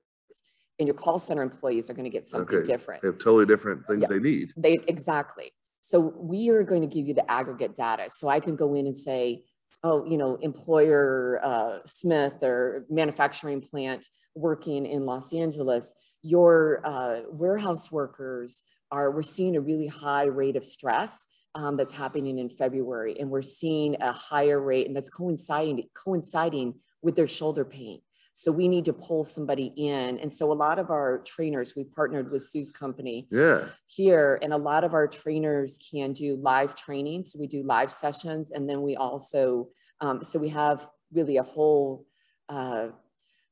And 0.80 0.88
your 0.88 0.96
call 0.96 1.20
center 1.20 1.42
employees 1.42 1.90
are 1.90 1.94
going 1.94 2.06
to 2.06 2.10
get 2.10 2.26
something 2.26 2.58
okay. 2.58 2.66
different. 2.66 3.02
They 3.02 3.10
have 3.10 3.20
totally 3.20 3.46
different 3.46 3.86
things 3.86 4.04
yeah. 4.04 4.08
they 4.08 4.20
need. 4.20 4.54
They 4.56 4.80
exactly. 4.88 5.52
So 5.82 6.00
we 6.00 6.50
are 6.50 6.64
going 6.64 6.82
to 6.82 6.88
give 6.88 7.08
you 7.08 7.14
the 7.14 7.30
aggregate 7.30 7.76
data. 7.76 8.10
So 8.10 8.30
I 8.30 8.40
can 8.40 8.56
go 8.56 8.76
in 8.76 8.86
and 8.86 8.96
say, 8.96 9.44
oh, 9.84 10.06
you 10.06 10.18
know, 10.18 10.36
employer 10.42 11.42
uh, 11.44 11.80
Smith 11.86 12.36
or 12.44 12.86
manufacturing 12.90 13.62
plant 13.62 14.08
working 14.40 14.86
in 14.86 15.06
Los 15.06 15.34
Angeles, 15.34 15.94
your 16.22 16.82
uh, 16.86 17.22
warehouse 17.30 17.92
workers 17.92 18.64
are, 18.92 19.12
we're 19.12 19.22
seeing 19.22 19.56
a 19.56 19.62
really 19.62 19.88
high 19.88 20.26
rate 20.26 20.56
of 20.56 20.66
stress 20.66 21.28
um, 21.56 21.78
that's 21.78 21.94
happening 21.94 22.38
in 22.40 22.50
February. 22.50 23.20
And 23.20 23.30
we're 23.30 23.42
seeing 23.42 24.02
a 24.02 24.12
higher 24.12 24.60
rate 24.60 24.88
and 24.88 24.96
that's 24.96 25.10
coinciding, 25.10 25.88
coinciding 25.94 26.76
with 27.02 27.16
their 27.16 27.28
shoulder 27.28 27.66
pain. 27.66 28.02
So 28.34 28.54
we 28.54 28.70
need 28.70 28.86
to 28.86 28.94
pull 28.94 29.26
somebody 29.26 29.74
in. 29.76 30.18
And 30.20 30.32
so 30.32 30.52
a 30.52 30.54
lot 30.54 30.80
of 30.80 30.90
our 30.92 31.20
trainers, 31.26 31.76
we 31.76 31.84
partnered 31.84 32.32
with 32.32 32.42
Sue's 32.42 32.72
company 32.72 33.28
yeah. 33.30 33.66
here, 33.88 34.40
and 34.42 34.54
a 34.54 34.58
lot 34.58 34.86
of 34.86 34.94
our 34.94 35.08
trainers 35.08 35.78
can 35.92 36.14
do 36.14 36.38
live 36.38 36.74
training. 36.76 37.24
So 37.24 37.38
we 37.38 37.48
do 37.48 37.64
live 37.64 37.92
sessions. 37.92 38.52
And 38.52 38.70
then 38.70 38.82
we 38.82 38.96
also, 38.96 39.68
um, 40.00 40.24
so 40.24 40.40
we 40.40 40.50
have 40.50 40.88
really 41.12 41.36
a 41.36 41.44
whole, 41.44 42.06
uh, 42.48 42.88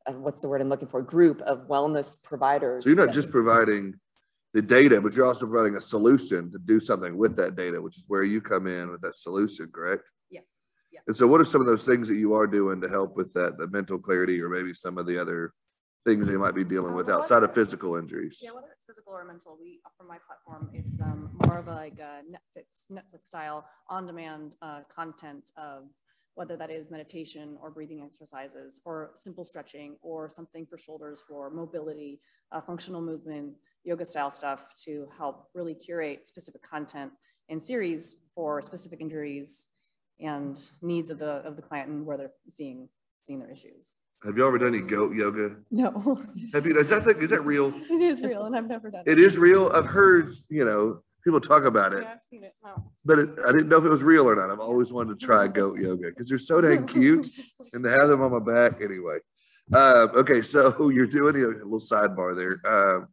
uh, 0.07 0.13
what's 0.13 0.41
the 0.41 0.47
word 0.47 0.61
I'm 0.61 0.69
looking 0.69 0.87
for, 0.87 1.01
group 1.01 1.41
of 1.41 1.67
wellness 1.67 2.21
providers. 2.21 2.83
So 2.83 2.89
you're 2.89 3.05
not 3.05 3.13
just 3.13 3.29
providing 3.29 3.95
the 4.53 4.61
data, 4.61 5.01
but 5.01 5.15
you're 5.15 5.25
also 5.25 5.45
providing 5.45 5.75
a 5.75 5.81
solution 5.81 6.51
to 6.51 6.57
do 6.57 6.79
something 6.79 7.17
with 7.17 7.35
that 7.35 7.55
data, 7.55 7.81
which 7.81 7.97
is 7.97 8.05
where 8.07 8.23
you 8.23 8.41
come 8.41 8.67
in 8.67 8.89
with 8.89 9.01
that 9.01 9.15
solution, 9.15 9.69
correct? 9.73 10.03
Yes. 10.97 11.03
And 11.07 11.17
so, 11.17 11.27
what 11.27 11.41
are 11.41 11.45
some 11.45 11.61
of 11.61 11.67
those 11.67 11.85
things 11.85 12.07
that 12.07 12.15
you 12.15 12.33
are 12.33 12.47
doing 12.47 12.81
to 12.81 12.89
help 12.89 13.15
with 13.15 13.33
that, 13.33 13.57
the 13.57 13.67
mental 13.67 13.97
clarity, 13.99 14.41
or 14.41 14.49
maybe 14.49 14.73
some 14.73 14.97
of 14.97 15.05
the 15.05 15.19
other 15.19 15.53
things 16.05 16.27
they 16.27 16.37
might 16.37 16.55
be 16.55 16.63
dealing 16.63 16.95
with 16.95 17.09
outside 17.09 17.43
of 17.43 17.53
physical 17.53 17.95
injuries? 17.97 18.39
Yeah, 18.41 18.51
whether 18.51 18.67
it's 18.73 18.85
physical 18.85 19.13
or 19.13 19.23
mental, 19.25 19.57
we 19.61 19.79
for 19.97 20.05
my 20.05 20.17
platform, 20.25 20.69
it's 20.73 20.99
um, 21.01 21.29
more 21.45 21.59
of 21.59 21.67
a, 21.67 21.73
like 21.73 21.99
a 21.99 22.21
Netflix 22.31 22.85
Netflix 22.91 23.25
style 23.25 23.65
on-demand 23.89 24.53
uh, 24.61 24.81
content 24.93 25.51
of 25.57 25.83
whether 26.37 26.55
that 26.55 26.69
is 26.69 26.91
meditation 26.91 27.57
or 27.63 27.71
breathing 27.71 28.03
exercises 28.05 28.79
or 28.85 29.09
simple 29.15 29.43
stretching 29.43 29.97
or 30.03 30.29
something 30.29 30.67
for 30.67 30.77
shoulders 30.77 31.23
for 31.27 31.49
mobility, 31.49 32.21
uh, 32.51 32.61
functional 32.61 33.01
movement, 33.01 33.55
yoga 33.83 34.05
style 34.05 34.29
stuff 34.29 34.65
to 34.75 35.07
help 35.17 35.47
really 35.55 35.73
curate 35.73 36.27
specific 36.27 36.61
content 36.61 37.11
in 37.49 37.59
series 37.59 38.17
for 38.35 38.61
specific 38.61 39.01
injuries 39.01 39.69
and 40.19 40.69
needs 40.83 41.09
of 41.09 41.17
the 41.17 41.41
of 41.47 41.55
the 41.55 41.61
client 41.61 41.89
and 41.89 42.05
where 42.05 42.17
they're 42.17 42.31
seeing 42.49 42.87
seeing 43.25 43.39
their 43.39 43.51
issues. 43.51 43.95
Have 44.23 44.37
you 44.37 44.47
ever 44.47 44.59
done 44.59 44.75
any 44.75 44.81
goat 44.81 45.15
yoga? 45.15 45.55
No. 45.71 46.23
Have 46.53 46.67
you? 46.67 46.77
Is 46.79 46.89
that 46.89 47.03
the, 47.03 47.17
is 47.17 47.31
that 47.31 47.43
real? 47.45 47.73
It 47.89 48.01
is 48.01 48.21
real, 48.21 48.45
and 48.45 48.55
I've 48.55 48.67
never 48.67 48.91
done 48.91 49.03
it. 49.07 49.11
It 49.11 49.19
is 49.19 49.39
real. 49.39 49.71
I've 49.73 49.85
heard 49.85 50.33
you 50.49 50.65
know 50.65 51.01
people 51.27 51.41
talk 51.41 51.65
about 51.65 51.91
it. 51.91 52.03
Yeah, 52.03 52.13
I've 52.13 52.23
seen 52.23 52.45
it. 52.45 52.53
Wow. 52.63 52.85
But 53.03 53.19
it, 53.19 53.29
I 53.45 53.51
didn't 53.51 53.67
know 53.67 53.79
if 53.79 53.83
it 53.83 53.89
was 53.89 54.01
real 54.01 54.29
or 54.29 54.35
not. 54.35 54.49
I've 54.49 54.61
always 54.61 54.93
wanted 54.93 55.19
to 55.19 55.25
try 55.25 55.45
goat 55.47 55.77
yoga 55.81 56.07
because 56.07 56.29
they're 56.29 56.37
so 56.37 56.61
dang 56.61 56.87
cute, 56.87 57.27
and 57.73 57.83
to 57.83 57.89
have 57.89 58.07
them 58.07 58.21
on 58.21 58.31
my 58.31 58.39
back 58.39 58.81
anyway. 58.81 59.17
Uh, 59.73 60.07
okay, 60.15 60.41
so 60.41 60.89
you're 60.89 61.05
doing 61.05 61.35
a 61.35 61.47
little 61.65 61.79
sidebar 61.79 62.33
there. 62.33 62.61
Uh, 62.65 63.05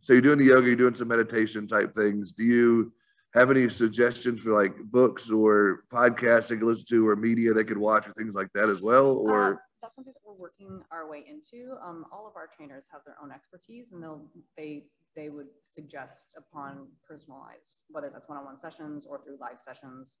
so 0.00 0.14
you're 0.14 0.22
doing 0.22 0.38
the 0.38 0.46
yoga, 0.46 0.66
you're 0.66 0.76
doing 0.76 0.94
some 0.94 1.08
meditation 1.08 1.66
type 1.66 1.94
things. 1.94 2.32
Do 2.32 2.44
you 2.44 2.92
have 3.34 3.50
any 3.50 3.68
suggestions 3.68 4.40
for 4.40 4.54
like 4.54 4.74
books 4.84 5.30
or 5.30 5.84
podcasts 5.92 6.48
they 6.48 6.56
could 6.56 6.66
listen 6.66 6.86
to 6.88 7.06
or 7.06 7.16
media 7.16 7.52
they 7.52 7.64
could 7.64 7.76
watch 7.76 8.08
or 8.08 8.14
things 8.14 8.34
like 8.34 8.48
that 8.54 8.70
as 8.70 8.80
well? 8.80 9.08
Or 9.08 9.54
uh, 9.54 9.56
something 9.98 10.12
that 10.12 10.20
we're 10.24 10.40
working 10.40 10.80
our 10.92 11.10
way 11.10 11.24
into. 11.28 11.74
Um, 11.84 12.06
all 12.12 12.26
of 12.26 12.36
our 12.36 12.48
trainers 12.56 12.84
have 12.92 13.00
their 13.04 13.16
own 13.22 13.32
expertise 13.32 13.92
and 13.92 14.02
they'll 14.02 14.22
they 14.56 14.84
they 15.16 15.28
would 15.28 15.48
suggest 15.74 16.36
upon 16.36 16.86
personalized, 17.06 17.80
whether 17.88 18.08
that's 18.08 18.28
one-on-one 18.28 18.60
sessions 18.60 19.06
or 19.06 19.20
through 19.20 19.38
live 19.40 19.60
sessions. 19.60 20.18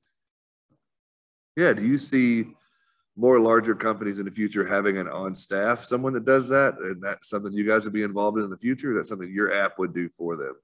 Yeah. 1.56 1.72
Do 1.72 1.86
you 1.86 1.98
see 1.98 2.56
more 3.16 3.38
larger 3.38 3.76
companies 3.76 4.18
in 4.18 4.24
the 4.24 4.30
future 4.30 4.66
having 4.66 4.98
an 4.98 5.08
on 5.08 5.36
staff 5.36 5.84
someone 5.84 6.12
that 6.14 6.24
does 6.24 6.48
that? 6.48 6.78
And 6.78 7.00
that's 7.00 7.28
something 7.28 7.52
you 7.52 7.66
guys 7.66 7.84
would 7.84 7.92
be 7.92 8.02
involved 8.02 8.38
in 8.38 8.44
in 8.44 8.50
the 8.50 8.56
future? 8.56 8.94
That's 8.94 9.08
something 9.08 9.30
your 9.30 9.52
app 9.52 9.78
would 9.78 9.94
do 9.94 10.08
for 10.18 10.36
them? 10.36 10.54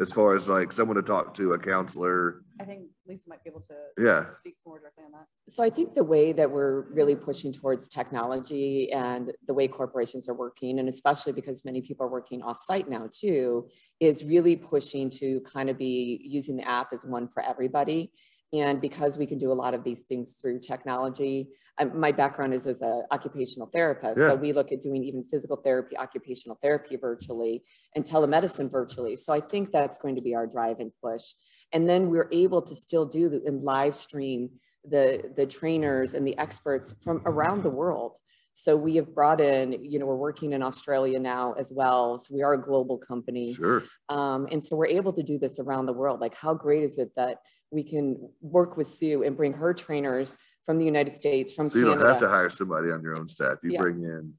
As 0.00 0.12
far 0.12 0.36
as 0.36 0.48
like 0.48 0.72
someone 0.72 0.96
to 0.96 1.02
talk 1.02 1.34
to, 1.34 1.52
a 1.54 1.58
counselor. 1.58 2.42
I 2.60 2.64
think 2.64 2.88
Lisa 3.06 3.28
might 3.28 3.42
be 3.42 3.50
able 3.50 3.60
to 3.62 3.74
yeah. 3.98 4.30
speak 4.32 4.56
more 4.64 4.78
directly 4.78 5.04
on 5.04 5.12
that. 5.12 5.26
So 5.48 5.62
I 5.62 5.70
think 5.70 5.94
the 5.94 6.04
way 6.04 6.32
that 6.32 6.50
we're 6.50 6.82
really 6.92 7.16
pushing 7.16 7.52
towards 7.52 7.88
technology 7.88 8.92
and 8.92 9.32
the 9.46 9.54
way 9.54 9.66
corporations 9.66 10.28
are 10.28 10.34
working, 10.34 10.78
and 10.78 10.88
especially 10.88 11.32
because 11.32 11.64
many 11.64 11.80
people 11.80 12.06
are 12.06 12.10
working 12.10 12.42
offsite 12.42 12.88
now 12.88 13.08
too, 13.12 13.68
is 14.00 14.24
really 14.24 14.56
pushing 14.56 15.10
to 15.10 15.40
kind 15.40 15.68
of 15.68 15.78
be 15.78 16.20
using 16.24 16.56
the 16.56 16.68
app 16.68 16.92
as 16.92 17.04
one 17.04 17.28
for 17.28 17.42
everybody. 17.42 18.12
And 18.52 18.80
because 18.80 19.18
we 19.18 19.26
can 19.26 19.36
do 19.36 19.52
a 19.52 19.54
lot 19.54 19.74
of 19.74 19.84
these 19.84 20.04
things 20.04 20.38
through 20.40 20.60
technology, 20.60 21.48
um, 21.78 21.98
my 21.98 22.12
background 22.12 22.54
is 22.54 22.66
as 22.66 22.80
an 22.80 23.02
occupational 23.10 23.68
therapist. 23.68 24.18
Yeah. 24.18 24.28
So 24.28 24.34
we 24.36 24.52
look 24.52 24.72
at 24.72 24.80
doing 24.80 25.04
even 25.04 25.22
physical 25.22 25.56
therapy, 25.56 25.98
occupational 25.98 26.58
therapy 26.62 26.96
virtually, 26.96 27.62
and 27.94 28.04
telemedicine 28.04 28.70
virtually. 28.70 29.16
So 29.16 29.34
I 29.34 29.40
think 29.40 29.70
that's 29.70 29.98
going 29.98 30.16
to 30.16 30.22
be 30.22 30.34
our 30.34 30.46
drive 30.46 30.80
and 30.80 30.90
push. 31.02 31.34
And 31.72 31.88
then 31.88 32.08
we're 32.08 32.28
able 32.32 32.62
to 32.62 32.74
still 32.74 33.04
do 33.04 33.28
the, 33.28 33.42
and 33.44 33.62
live 33.62 33.94
stream 33.94 34.50
the, 34.82 35.30
the 35.36 35.44
trainers 35.44 36.14
and 36.14 36.26
the 36.26 36.38
experts 36.38 36.94
from 37.04 37.20
around 37.26 37.62
the 37.62 37.70
world. 37.70 38.16
So 38.54 38.74
we 38.76 38.96
have 38.96 39.14
brought 39.14 39.40
in, 39.40 39.84
you 39.84 39.98
know, 39.98 40.06
we're 40.06 40.16
working 40.16 40.52
in 40.52 40.62
Australia 40.62 41.20
now 41.20 41.52
as 41.52 41.70
well. 41.72 42.18
So 42.18 42.34
we 42.34 42.42
are 42.42 42.54
a 42.54 42.60
global 42.60 42.98
company. 42.98 43.54
Sure. 43.54 43.84
Um, 44.08 44.48
and 44.50 44.64
so 44.64 44.74
we're 44.74 44.86
able 44.86 45.12
to 45.12 45.22
do 45.22 45.38
this 45.38 45.60
around 45.60 45.86
the 45.86 45.92
world. 45.92 46.20
Like, 46.20 46.34
how 46.34 46.54
great 46.54 46.82
is 46.82 46.98
it 46.98 47.12
that 47.14 47.38
we 47.70 47.82
can 47.82 48.30
work 48.40 48.76
with 48.76 48.86
Sue 48.86 49.24
and 49.24 49.36
bring 49.36 49.52
her 49.52 49.74
trainers 49.74 50.36
from 50.64 50.78
the 50.78 50.84
United 50.84 51.14
States, 51.14 51.52
from 51.52 51.68
so 51.68 51.74
Canada. 51.74 51.90
you 51.90 51.98
don't 51.98 52.10
have 52.10 52.20
to 52.20 52.28
hire 52.28 52.50
somebody 52.50 52.90
on 52.90 53.02
your 53.02 53.16
own 53.16 53.28
staff. 53.28 53.58
You 53.62 53.72
yeah. 53.72 53.80
bring 53.80 54.02
in 54.02 54.34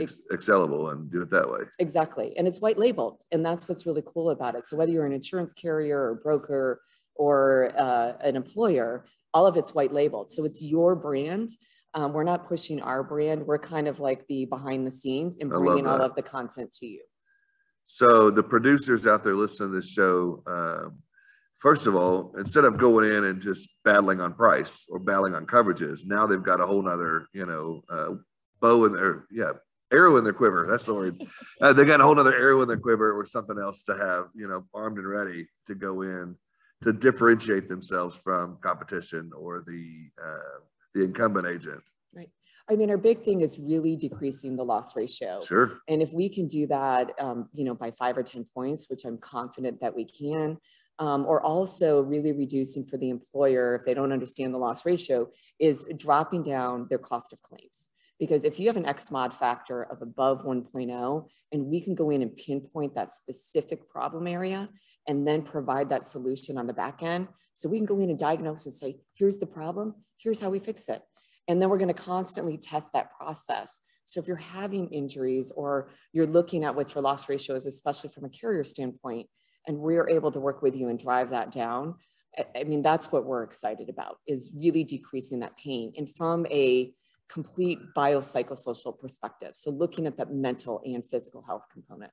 ex- 0.00 0.20
Excelable 0.32 0.92
and 0.92 1.10
do 1.10 1.22
it 1.22 1.30
that 1.30 1.50
way. 1.50 1.60
Exactly. 1.78 2.36
And 2.36 2.46
it's 2.46 2.60
white 2.60 2.78
labeled. 2.78 3.22
And 3.32 3.44
that's 3.44 3.68
what's 3.68 3.86
really 3.86 4.02
cool 4.06 4.30
about 4.30 4.54
it. 4.54 4.64
So 4.64 4.76
whether 4.76 4.92
you're 4.92 5.06
an 5.06 5.12
insurance 5.12 5.52
carrier 5.52 5.98
or 5.98 6.14
broker 6.14 6.80
or 7.14 7.72
uh, 7.76 8.12
an 8.20 8.36
employer, 8.36 9.04
all 9.34 9.46
of 9.46 9.56
it's 9.56 9.74
white 9.74 9.92
labeled. 9.92 10.30
So 10.30 10.44
it's 10.44 10.62
your 10.62 10.94
brand. 10.94 11.50
Um, 11.94 12.12
we're 12.12 12.24
not 12.24 12.46
pushing 12.46 12.80
our 12.80 13.02
brand. 13.02 13.46
We're 13.46 13.58
kind 13.58 13.86
of 13.86 14.00
like 14.00 14.26
the 14.26 14.46
behind 14.46 14.86
the 14.86 14.90
scenes 14.90 15.38
and 15.38 15.50
bringing 15.50 15.86
all 15.86 16.00
of 16.00 16.14
the 16.14 16.22
content 16.22 16.72
to 16.80 16.86
you. 16.86 17.02
So 17.86 18.30
the 18.30 18.42
producers 18.42 19.06
out 19.06 19.24
there 19.24 19.34
listening 19.34 19.70
to 19.70 19.76
this 19.76 19.90
show, 19.90 20.42
um, 20.46 20.98
first 21.62 21.86
of 21.86 21.94
all, 21.94 22.34
instead 22.36 22.64
of 22.64 22.76
going 22.76 23.10
in 23.10 23.24
and 23.24 23.40
just 23.40 23.68
battling 23.84 24.20
on 24.20 24.34
price 24.34 24.84
or 24.90 24.98
battling 24.98 25.34
on 25.34 25.46
coverages, 25.46 26.04
now 26.04 26.26
they've 26.26 26.42
got 26.42 26.60
a 26.60 26.66
whole 26.66 26.82
nother, 26.82 27.28
you 27.32 27.46
know, 27.46 27.82
uh, 27.88 28.14
bow 28.60 28.84
in 28.84 28.92
their, 28.92 29.24
yeah, 29.30 29.52
arrow 29.92 30.16
in 30.16 30.24
their 30.24 30.32
quiver. 30.32 30.66
That's 30.68 30.86
the 30.86 30.94
word. 30.94 31.22
Uh, 31.60 31.72
they 31.72 31.84
got 31.84 32.00
a 32.00 32.04
whole 32.04 32.16
nother 32.16 32.34
arrow 32.34 32.62
in 32.62 32.68
their 32.68 32.78
quiver 32.78 33.18
or 33.18 33.24
something 33.24 33.58
else 33.58 33.84
to 33.84 33.96
have, 33.96 34.24
you 34.34 34.48
know, 34.48 34.64
armed 34.74 34.98
and 34.98 35.06
ready 35.06 35.46
to 35.68 35.74
go 35.76 36.02
in 36.02 36.36
to 36.82 36.92
differentiate 36.92 37.68
themselves 37.68 38.16
from 38.16 38.58
competition 38.60 39.30
or 39.36 39.62
the 39.64 40.10
uh, 40.20 40.58
the 40.94 41.04
incumbent 41.04 41.46
agent. 41.46 41.82
Right. 42.12 42.30
I 42.68 42.74
mean, 42.74 42.90
our 42.90 42.98
big 42.98 43.22
thing 43.22 43.40
is 43.40 43.58
really 43.58 43.96
decreasing 43.96 44.56
the 44.56 44.64
loss 44.64 44.96
ratio. 44.96 45.40
Sure. 45.46 45.78
And 45.88 46.02
if 46.02 46.12
we 46.12 46.28
can 46.28 46.48
do 46.48 46.66
that, 46.66 47.12
um, 47.20 47.48
you 47.52 47.64
know, 47.64 47.74
by 47.74 47.92
five 47.92 48.16
or 48.18 48.24
ten 48.24 48.44
points, 48.52 48.90
which 48.90 49.04
I'm 49.04 49.18
confident 49.18 49.80
that 49.80 49.94
we 49.94 50.04
can, 50.04 50.58
um, 50.98 51.24
or 51.26 51.42
also 51.42 52.00
really 52.00 52.32
reducing 52.32 52.84
for 52.84 52.96
the 52.96 53.10
employer 53.10 53.74
if 53.74 53.84
they 53.84 53.94
don't 53.94 54.12
understand 54.12 54.54
the 54.54 54.58
loss 54.58 54.84
ratio 54.84 55.28
is 55.58 55.84
dropping 55.96 56.42
down 56.42 56.86
their 56.88 56.98
cost 56.98 57.32
of 57.32 57.40
claims. 57.42 57.90
Because 58.18 58.44
if 58.44 58.60
you 58.60 58.68
have 58.68 58.76
an 58.76 58.86
X 58.86 59.10
mod 59.10 59.34
factor 59.34 59.82
of 59.82 60.00
above 60.00 60.44
1.0 60.44 61.26
and 61.50 61.66
we 61.66 61.80
can 61.80 61.94
go 61.94 62.10
in 62.10 62.22
and 62.22 62.36
pinpoint 62.36 62.94
that 62.94 63.12
specific 63.12 63.88
problem 63.90 64.26
area 64.26 64.68
and 65.08 65.26
then 65.26 65.42
provide 65.42 65.88
that 65.88 66.06
solution 66.06 66.56
on 66.56 66.66
the 66.66 66.72
back 66.72 67.02
end. 67.02 67.26
So 67.54 67.68
we 67.68 67.78
can 67.78 67.86
go 67.86 67.98
in 68.00 68.10
and 68.10 68.18
diagnose 68.18 68.66
and 68.66 68.74
say, 68.74 69.00
here's 69.14 69.38
the 69.38 69.46
problem, 69.46 69.94
here's 70.18 70.40
how 70.40 70.50
we 70.50 70.58
fix 70.58 70.88
it. 70.88 71.02
And 71.48 71.60
then 71.60 71.68
we're 71.68 71.78
gonna 71.78 71.94
constantly 71.94 72.58
test 72.58 72.92
that 72.92 73.10
process. 73.18 73.80
So 74.04 74.20
if 74.20 74.26
you're 74.26 74.36
having 74.36 74.88
injuries 74.88 75.52
or 75.54 75.90
you're 76.12 76.26
looking 76.26 76.64
at 76.64 76.74
what 76.74 76.94
your 76.94 77.02
loss 77.02 77.28
ratio 77.28 77.56
is, 77.56 77.66
especially 77.66 78.10
from 78.10 78.24
a 78.24 78.28
carrier 78.28 78.64
standpoint, 78.64 79.28
and 79.66 79.78
we're 79.78 80.08
able 80.08 80.30
to 80.30 80.40
work 80.40 80.62
with 80.62 80.74
you 80.74 80.88
and 80.88 80.98
drive 80.98 81.30
that 81.30 81.50
down 81.52 81.94
i 82.56 82.64
mean 82.64 82.82
that's 82.82 83.12
what 83.12 83.24
we're 83.24 83.42
excited 83.42 83.88
about 83.88 84.18
is 84.26 84.52
really 84.56 84.84
decreasing 84.84 85.40
that 85.40 85.56
pain 85.56 85.92
and 85.96 86.08
from 86.10 86.46
a 86.46 86.92
complete 87.28 87.78
biopsychosocial 87.96 88.98
perspective 88.98 89.52
so 89.54 89.70
looking 89.70 90.06
at 90.06 90.16
that 90.16 90.32
mental 90.32 90.82
and 90.84 91.04
physical 91.04 91.42
health 91.42 91.66
component. 91.72 92.12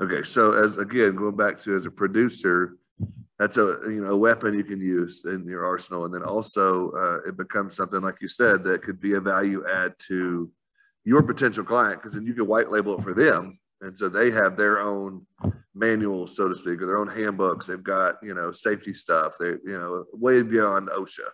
Okay 0.00 0.22
so 0.22 0.52
as 0.52 0.78
again 0.78 1.16
going 1.16 1.36
back 1.36 1.60
to 1.62 1.76
as 1.76 1.86
a 1.86 1.90
producer 1.90 2.76
that's 3.38 3.56
a 3.56 3.78
you 3.84 4.02
know 4.02 4.10
a 4.10 4.16
weapon 4.16 4.54
you 4.54 4.64
can 4.64 4.80
use 4.80 5.24
in 5.24 5.44
your 5.44 5.64
arsenal 5.64 6.04
and 6.04 6.14
then 6.14 6.22
also 6.22 6.90
uh, 6.92 7.28
it 7.28 7.36
becomes 7.36 7.76
something 7.76 8.00
like 8.00 8.16
you 8.20 8.28
said 8.28 8.64
that 8.64 8.82
could 8.82 9.00
be 9.00 9.14
a 9.14 9.20
value 9.20 9.64
add 9.70 9.92
to 9.98 10.50
your 11.04 11.22
potential 11.22 11.64
client 11.64 12.00
because 12.00 12.14
then 12.14 12.26
you 12.26 12.34
can 12.34 12.46
white 12.46 12.70
label 12.70 12.98
it 12.98 13.02
for 13.02 13.14
them 13.14 13.58
and 13.80 13.96
so 13.96 14.08
they 14.08 14.30
have 14.30 14.56
their 14.56 14.80
own 14.80 15.26
manuals, 15.78 16.36
so 16.36 16.48
to 16.48 16.54
speak, 16.54 16.80
or 16.82 16.86
their 16.86 16.98
own 16.98 17.08
handbooks. 17.08 17.66
They've 17.66 17.82
got, 17.82 18.16
you 18.22 18.34
know, 18.34 18.52
safety 18.52 18.94
stuff. 18.94 19.36
They, 19.38 19.50
you 19.64 19.78
know, 19.78 20.04
way 20.12 20.42
beyond 20.42 20.88
OSHA. 20.88 21.28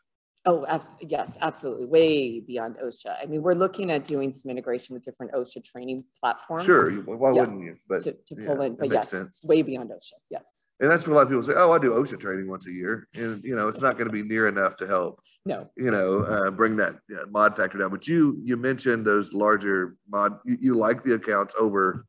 Oh, 0.46 0.66
abs- 0.66 0.90
yes, 1.00 1.38
absolutely. 1.40 1.86
Way 1.86 2.40
beyond 2.40 2.76
OSHA. 2.76 3.16
I 3.22 3.24
mean, 3.24 3.42
we're 3.42 3.54
looking 3.54 3.90
at 3.90 4.04
doing 4.04 4.30
some 4.30 4.50
integration 4.50 4.92
with 4.92 5.02
different 5.02 5.32
OSHA 5.32 5.64
training 5.64 6.04
platforms. 6.20 6.66
Sure, 6.66 6.90
why 6.92 7.32
Yeah. 7.32 7.40
wouldn't 7.40 7.62
you? 7.62 7.76
But 7.88 8.02
To, 8.02 8.12
to 8.12 8.34
yeah, 8.38 8.46
pull 8.46 8.60
in, 8.60 8.74
but 8.76 8.92
yes, 8.92 9.08
sense. 9.08 9.42
way 9.48 9.62
beyond 9.62 9.88
OSHA. 9.88 10.12
Yes. 10.28 10.66
And 10.80 10.90
that's 10.90 11.06
what 11.06 11.14
a 11.14 11.16
lot 11.16 11.22
of 11.22 11.28
people 11.28 11.42
say, 11.44 11.54
oh, 11.56 11.72
I 11.72 11.78
do 11.78 11.92
OSHA 11.92 12.20
training 12.20 12.46
once 12.46 12.66
a 12.66 12.72
year. 12.72 13.08
And, 13.14 13.42
you 13.42 13.56
know, 13.56 13.68
it's 13.68 13.80
not 13.80 13.96
going 13.96 14.06
to 14.06 14.12
be 14.12 14.22
near 14.22 14.46
enough 14.46 14.76
to 14.78 14.86
help, 14.86 15.22
No. 15.46 15.70
you 15.78 15.90
know, 15.90 16.18
uh, 16.20 16.50
bring 16.50 16.76
that 16.76 16.96
uh, 17.10 17.24
mod 17.30 17.56
factor 17.56 17.78
down. 17.78 17.90
But 17.90 18.06
you, 18.06 18.38
you 18.44 18.58
mentioned 18.58 19.06
those 19.06 19.32
larger 19.32 19.96
mod, 20.10 20.38
you, 20.44 20.58
you 20.60 20.74
like 20.76 21.02
the 21.04 21.14
accounts 21.14 21.54
over, 21.58 22.04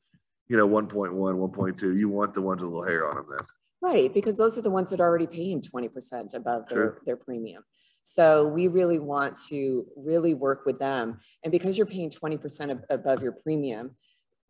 you 0.48 0.58
know, 0.58 0.68
1.1, 0.68 1.12
1.2. 1.12 1.98
You 1.98 2.10
want 2.10 2.34
the 2.34 2.42
ones 2.42 2.62
with 2.64 2.72
a 2.72 2.76
little 2.76 2.88
hair 2.88 3.08
on 3.08 3.16
them 3.16 3.26
then. 3.30 3.48
Right, 3.82 4.14
because 4.14 4.38
those 4.38 4.58
are 4.58 4.62
the 4.62 4.70
ones 4.70 4.90
that 4.90 5.00
are 5.00 5.08
already 5.08 5.28
paying 5.28 5.62
twenty 5.62 5.88
percent 5.90 6.34
above 6.34 6.68
their, 6.68 6.78
Sure. 6.78 7.02
their 7.06 7.18
premium. 7.18 7.64
So 8.04 8.48
we 8.48 8.68
really 8.68 8.98
want 9.00 9.38
to 9.50 9.86
really 9.96 10.34
work 10.34 10.66
with 10.66 10.80
them. 10.80 11.20
And 11.44 11.52
because 11.52 11.78
you're 11.78 11.86
paying 11.86 12.10
twenty 12.10 12.38
percent 12.38 12.80
above 12.90 13.22
your 13.22 13.34
premium, 13.44 13.96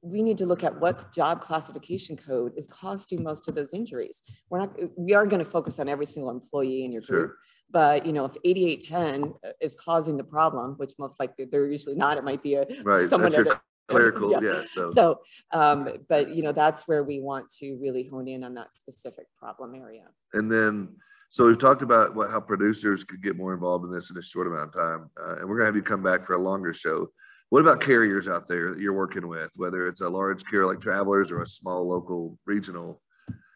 we 0.02 0.22
need 0.22 0.38
to 0.38 0.46
look 0.46 0.64
at 0.64 0.80
what 0.80 1.12
job 1.14 1.42
classification 1.42 2.16
code 2.16 2.54
is 2.56 2.68
costing 2.68 3.24
most 3.24 3.48
of 3.50 3.56
those 3.56 3.74
injuries. 3.74 4.22
We're 4.50 4.60
not, 4.60 4.74
we 4.98 5.14
are 5.16 5.26
going 5.26 5.44
to 5.44 5.50
focus 5.50 5.80
on 5.80 5.90
every 5.90 6.06
single 6.06 6.30
employee 6.30 6.86
in 6.86 6.92
your 6.92 7.02
group. 7.02 7.30
Sure. 7.32 7.38
But, 7.72 8.06
you 8.06 8.14
know, 8.14 8.24
if 8.26 8.34
eighty-eight 8.46 8.82
ten 8.82 9.34
uh, 9.46 9.50
is 9.60 9.76
causing 9.76 10.16
the 10.16 10.24
problem, 10.24 10.76
which 10.78 10.94
most 11.00 11.20
likely 11.20 11.46
they're 11.46 11.66
usually 11.68 11.96
not, 11.96 12.18
it 12.18 12.24
might 12.24 12.44
be 12.44 12.54
a. 12.56 12.66
Right. 12.84 13.02
someone 13.02 13.34
at 13.34 13.48
a- 13.48 13.60
clerical. 13.88 14.32
yeah. 14.32 14.40
Yeah. 14.42 14.64
So, 14.66 14.86
So, 14.88 15.20
um, 15.52 15.90
but 16.10 16.34
you 16.34 16.44
know, 16.44 16.52
that's 16.52 16.88
where 16.88 17.04
we 17.04 17.20
want 17.20 17.50
to 17.60 17.78
really 17.82 18.04
hone 18.08 18.28
in 18.28 18.44
on 18.44 18.54
that 18.56 18.74
specific 18.74 19.28
problem 19.38 19.76
area. 19.76 20.06
and 20.34 20.52
then, 20.52 20.90
so 21.30 21.46
we've 21.46 21.60
talked 21.60 21.82
about 21.82 22.16
what, 22.16 22.30
how 22.30 22.40
producers 22.40 23.04
could 23.04 23.22
get 23.22 23.36
more 23.36 23.54
involved 23.54 23.84
in 23.86 23.92
this 23.92 24.10
in 24.10 24.18
a 24.18 24.22
short 24.22 24.48
amount 24.48 24.70
of 24.70 24.74
time. 24.74 25.10
Uh, 25.20 25.36
and 25.38 25.50
we're 25.50 25.58
gonna 25.58 25.66
have 25.66 25.76
you 25.76 25.82
come 25.82 26.04
back 26.04 26.26
for 26.26 26.36
a 26.36 26.42
longer 26.42 26.74
show. 26.74 27.08
What 27.50 27.60
about 27.60 27.82
carriers 27.82 28.28
out 28.28 28.48
there 28.48 28.72
that 28.72 28.80
you're 28.80 28.94
working 28.94 29.28
with, 29.28 29.52
whether 29.56 29.88
it's 29.88 30.02
a 30.02 30.10
large 30.10 30.44
carrier 30.46 30.66
like 30.66 30.82
Travelers 30.82 31.32
or 31.32 31.42
a 31.42 31.48
small 31.48 31.88
local 31.88 32.38
regional? 32.46 33.02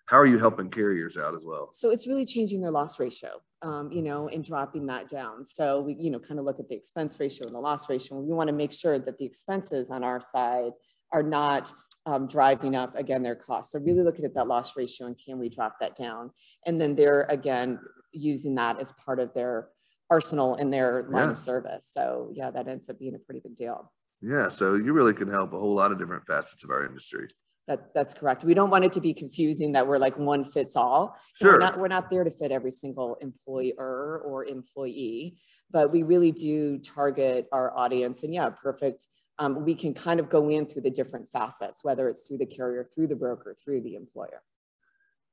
How 0.10 0.18
are 0.18 0.26
you 0.26 0.40
helping 0.40 0.72
carriers 0.72 1.18
out 1.18 1.36
as 1.36 1.44
well? 1.46 1.70
So 1.72 1.92
it's 1.92 2.08
really 2.08 2.26
changing 2.26 2.62
their 2.62 2.72
loss 2.72 3.00
ratio, 3.00 3.42
um, 3.62 3.92
you 3.92 4.02
know, 4.02 4.28
and 4.28 4.44
dropping 4.44 4.88
that 4.88 5.08
down. 5.08 5.46
So 5.46 5.82
we, 5.82 5.94
you 6.00 6.10
know, 6.10 6.18
kind 6.18 6.40
of 6.40 6.48
look 6.48 6.60
at 6.60 6.68
the 6.68 6.74
expense 6.76 7.20
ratio 7.20 7.46
and 7.46 7.54
the 7.54 7.60
loss 7.60 7.88
ratio. 7.88 8.18
We 8.20 8.34
want 8.34 8.48
to 8.48 8.56
make 8.56 8.72
sure 8.72 8.98
that 8.98 9.20
the 9.20 9.26
expenses 9.26 9.92
on 9.92 10.04
our 10.04 10.20
side 10.20 10.72
are 11.14 11.22
not 11.22 11.72
um, 12.08 12.26
driving 12.28 12.76
up 12.76 12.96
again 12.96 13.22
their 13.22 13.36
costs. 13.36 13.72
So 13.74 13.80
really 13.80 14.02
looking 14.02 14.26
at 14.26 14.34
that 14.34 14.48
loss 14.48 14.76
ratio 14.76 15.06
and 15.06 15.16
can 15.16 15.38
we 15.38 15.48
drop 15.48 15.80
that 15.80 15.96
down? 15.96 16.32
And 16.66 16.82
then 16.82 16.96
they're 16.96 17.28
again 17.30 17.78
using 18.12 18.56
that 18.56 18.80
as 18.80 18.92
part 18.94 19.20
of 19.20 19.32
their 19.36 19.70
arsenal 20.10 20.56
in 20.56 20.72
their 20.72 21.04
line 21.12 21.26
Yeah. 21.26 21.32
of 21.32 21.38
service. 21.38 21.88
So 21.94 22.32
yeah, 22.34 22.50
that 22.50 22.68
ends 22.68 22.90
up 22.90 22.98
being 22.98 23.14
a 23.14 23.20
pretty 23.20 23.42
big 23.42 23.56
deal. 23.56 23.94
Yeah, 24.22 24.50
so 24.50 24.74
you 24.74 24.92
really 24.92 25.14
can 25.14 25.30
help 25.30 25.54
a 25.54 25.60
whole 25.60 25.76
lot 25.76 25.92
of 25.92 26.00
different 26.00 26.26
facets 26.26 26.64
of 26.64 26.72
our 26.72 26.84
industry. 26.84 27.28
That, 27.70 27.94
that's 27.94 28.16
correct. 28.16 28.44
We 28.44 28.56
don't 28.56 28.72
want 28.72 28.84
it 28.84 28.92
to 28.94 29.00
be 29.00 29.14
confusing 29.14 29.74
that 29.74 29.86
we're 29.86 30.00
like 30.00 30.18
one 30.18 30.44
fits 30.44 30.76
all. 30.76 31.16
Sure. 31.36 31.52
We're 31.52 31.60
not, 31.60 31.80
we're 31.80 31.88
not 31.88 32.10
there 32.10 32.24
to 32.24 32.32
fit 32.32 32.52
every 32.52 32.72
single 32.72 33.16
employer 33.22 34.24
or 34.26 34.46
employee, 34.46 35.38
but 35.70 35.92
we 35.92 36.02
really 36.02 36.32
do 36.32 36.80
target 36.80 37.48
our 37.52 37.78
audience. 37.78 38.24
And 38.24 38.34
yeah, 38.34 38.50
perfect. 38.50 39.06
Um, 39.38 39.64
we 39.64 39.76
can 39.76 39.94
kind 39.94 40.20
of 40.20 40.32
go 40.32 40.50
in 40.50 40.66
through 40.66 40.82
the 40.82 40.90
different 40.90 41.30
facets, 41.30 41.84
whether 41.84 42.10
it's 42.10 42.28
through 42.28 42.40
the 42.40 42.48
carrier, 42.48 42.84
through 42.84 43.06
the 43.06 43.16
broker, 43.16 43.56
through 43.64 43.82
the 43.82 43.94
employer. 43.94 44.42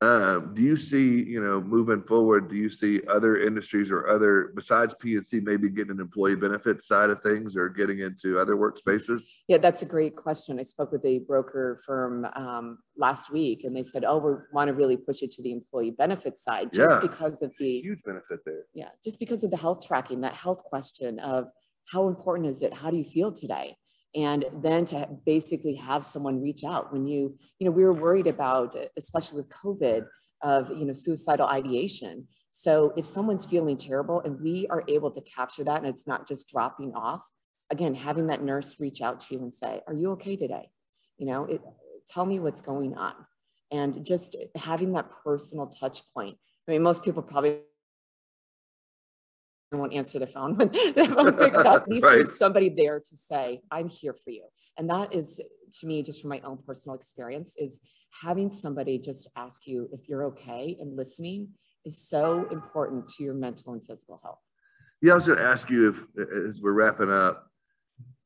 Uh, 0.02 0.40
do 0.52 0.60
you 0.60 0.76
see, 0.76 1.22
you 1.22 1.42
know, 1.42 1.58
moving 1.58 2.02
forward, 2.02 2.50
do 2.50 2.56
you 2.56 2.68
see 2.68 3.00
other 3.08 3.38
industries 3.40 3.90
or 3.90 4.08
other, 4.08 4.52
besides 4.54 4.94
P&C, 5.00 5.40
maybe 5.40 5.70
getting 5.70 5.92
an 5.92 6.00
employee 6.00 6.36
benefit 6.36 6.82
side 6.82 7.08
of 7.08 7.22
things 7.22 7.56
or 7.56 7.70
getting 7.70 8.00
into 8.00 8.38
other 8.38 8.56
workspaces? 8.56 9.22
Yeah, 9.48 9.56
that's 9.56 9.80
a 9.80 9.86
great 9.86 10.14
question. 10.14 10.60
I 10.60 10.64
spoke 10.64 10.92
with 10.92 11.04
a 11.06 11.20
broker 11.20 11.80
firm 11.86 12.26
um, 12.36 12.78
last 12.98 13.32
week 13.32 13.64
and 13.64 13.74
they 13.74 13.82
said, 13.82 14.04
oh, 14.04 14.18
we 14.18 14.32
want 14.52 14.68
to 14.68 14.74
really 14.74 14.98
push 14.98 15.22
it 15.22 15.30
to 15.32 15.42
the 15.42 15.52
employee 15.52 15.92
benefits 15.92 16.44
side 16.44 16.74
just 16.74 16.96
Yeah. 16.96 17.00
because 17.08 17.40
of 17.40 17.56
the 17.58 17.80
Huge 17.80 18.02
benefit 18.02 18.40
there. 18.44 18.64
Yeah, 18.74 18.90
just 19.02 19.18
because 19.18 19.44
of 19.44 19.50
the 19.50 19.56
health 19.56 19.86
tracking, 19.86 20.20
that 20.20 20.34
health 20.34 20.62
question 20.62 21.18
of 21.20 21.46
how 21.90 22.08
important 22.08 22.48
is 22.48 22.62
it? 22.62 22.74
How 22.74 22.90
do 22.90 22.98
you 22.98 23.04
feel 23.04 23.32
today? 23.32 23.76
And 24.16 24.46
then 24.62 24.86
to 24.86 25.08
basically 25.26 25.74
have 25.74 26.02
someone 26.02 26.40
reach 26.40 26.64
out 26.64 26.92
when 26.92 27.06
you, 27.06 27.36
you 27.58 27.66
know, 27.66 27.70
we 27.70 27.84
were 27.84 27.92
worried 27.92 28.26
about, 28.26 28.74
especially 28.96 29.36
with 29.36 29.48
COVID, 29.50 30.06
of, 30.42 30.70
you 30.70 30.86
know, 30.86 30.92
suicidal 30.92 31.46
ideation. 31.46 32.26
So 32.52 32.94
if 32.96 33.04
someone's 33.04 33.44
feeling 33.44 33.76
terrible 33.76 34.20
and 34.20 34.40
we 34.40 34.66
are 34.68 34.82
able 34.88 35.10
to 35.10 35.20
capture 35.20 35.64
that 35.64 35.78
and 35.78 35.86
it's 35.86 36.06
not 36.06 36.26
just 36.26 36.48
dropping 36.48 36.94
off, 36.94 37.28
again, 37.70 37.94
having 37.94 38.28
that 38.28 38.42
nurse 38.42 38.76
reach 38.80 39.02
out 39.02 39.20
to 39.20 39.34
you 39.34 39.42
and 39.42 39.52
say, 39.52 39.82
are 39.86 39.94
you 39.94 40.12
okay 40.12 40.36
today? 40.36 40.70
You 41.18 41.26
know, 41.26 41.44
it, 41.44 41.60
tell 42.08 42.24
me 42.24 42.38
what's 42.38 42.62
going 42.62 42.96
on. 42.96 43.14
And 43.70 44.04
just 44.06 44.36
having 44.56 44.92
that 44.92 45.10
personal 45.24 45.66
touch 45.66 46.00
point. 46.14 46.38
I 46.66 46.72
mean, 46.72 46.82
most 46.82 47.02
people 47.02 47.22
probably 47.22 47.60
won't 49.72 49.92
answer 49.92 50.18
the 50.18 50.26
phone 50.26 50.54
when 50.56 50.68
the 50.70 51.12
phone 51.14 51.32
picks 51.34 51.58
up. 51.58 51.82
At 51.82 51.88
least 51.88 52.04
Right. 52.04 52.14
there's 52.14 52.38
somebody 52.38 52.68
there 52.68 53.00
to 53.00 53.16
say, 53.16 53.60
I'm 53.70 53.88
here 53.88 54.14
for 54.14 54.30
you. 54.30 54.44
And 54.78 54.88
that 54.90 55.12
is, 55.14 55.40
to 55.80 55.86
me, 55.86 56.02
just 56.02 56.20
from 56.20 56.30
my 56.30 56.40
own 56.40 56.58
personal 56.66 56.94
experience, 56.96 57.56
is 57.58 57.80
having 58.22 58.48
somebody 58.48 58.98
just 58.98 59.28
ask 59.36 59.66
you 59.66 59.88
if 59.92 60.08
you're 60.08 60.24
okay 60.24 60.76
and 60.80 60.96
listening 60.96 61.48
is 61.84 61.98
so 61.98 62.46
important 62.50 63.08
to 63.08 63.24
your 63.24 63.34
mental 63.34 63.72
and 63.72 63.84
physical 63.84 64.20
health. 64.22 64.40
Yeah, 65.02 65.12
I 65.12 65.14
was 65.16 65.26
going 65.26 65.38
to 65.38 65.44
ask 65.44 65.70
you 65.70 65.88
if, 65.90 66.48
as 66.48 66.62
we're 66.62 66.72
wrapping 66.72 67.10
up, 67.10 67.46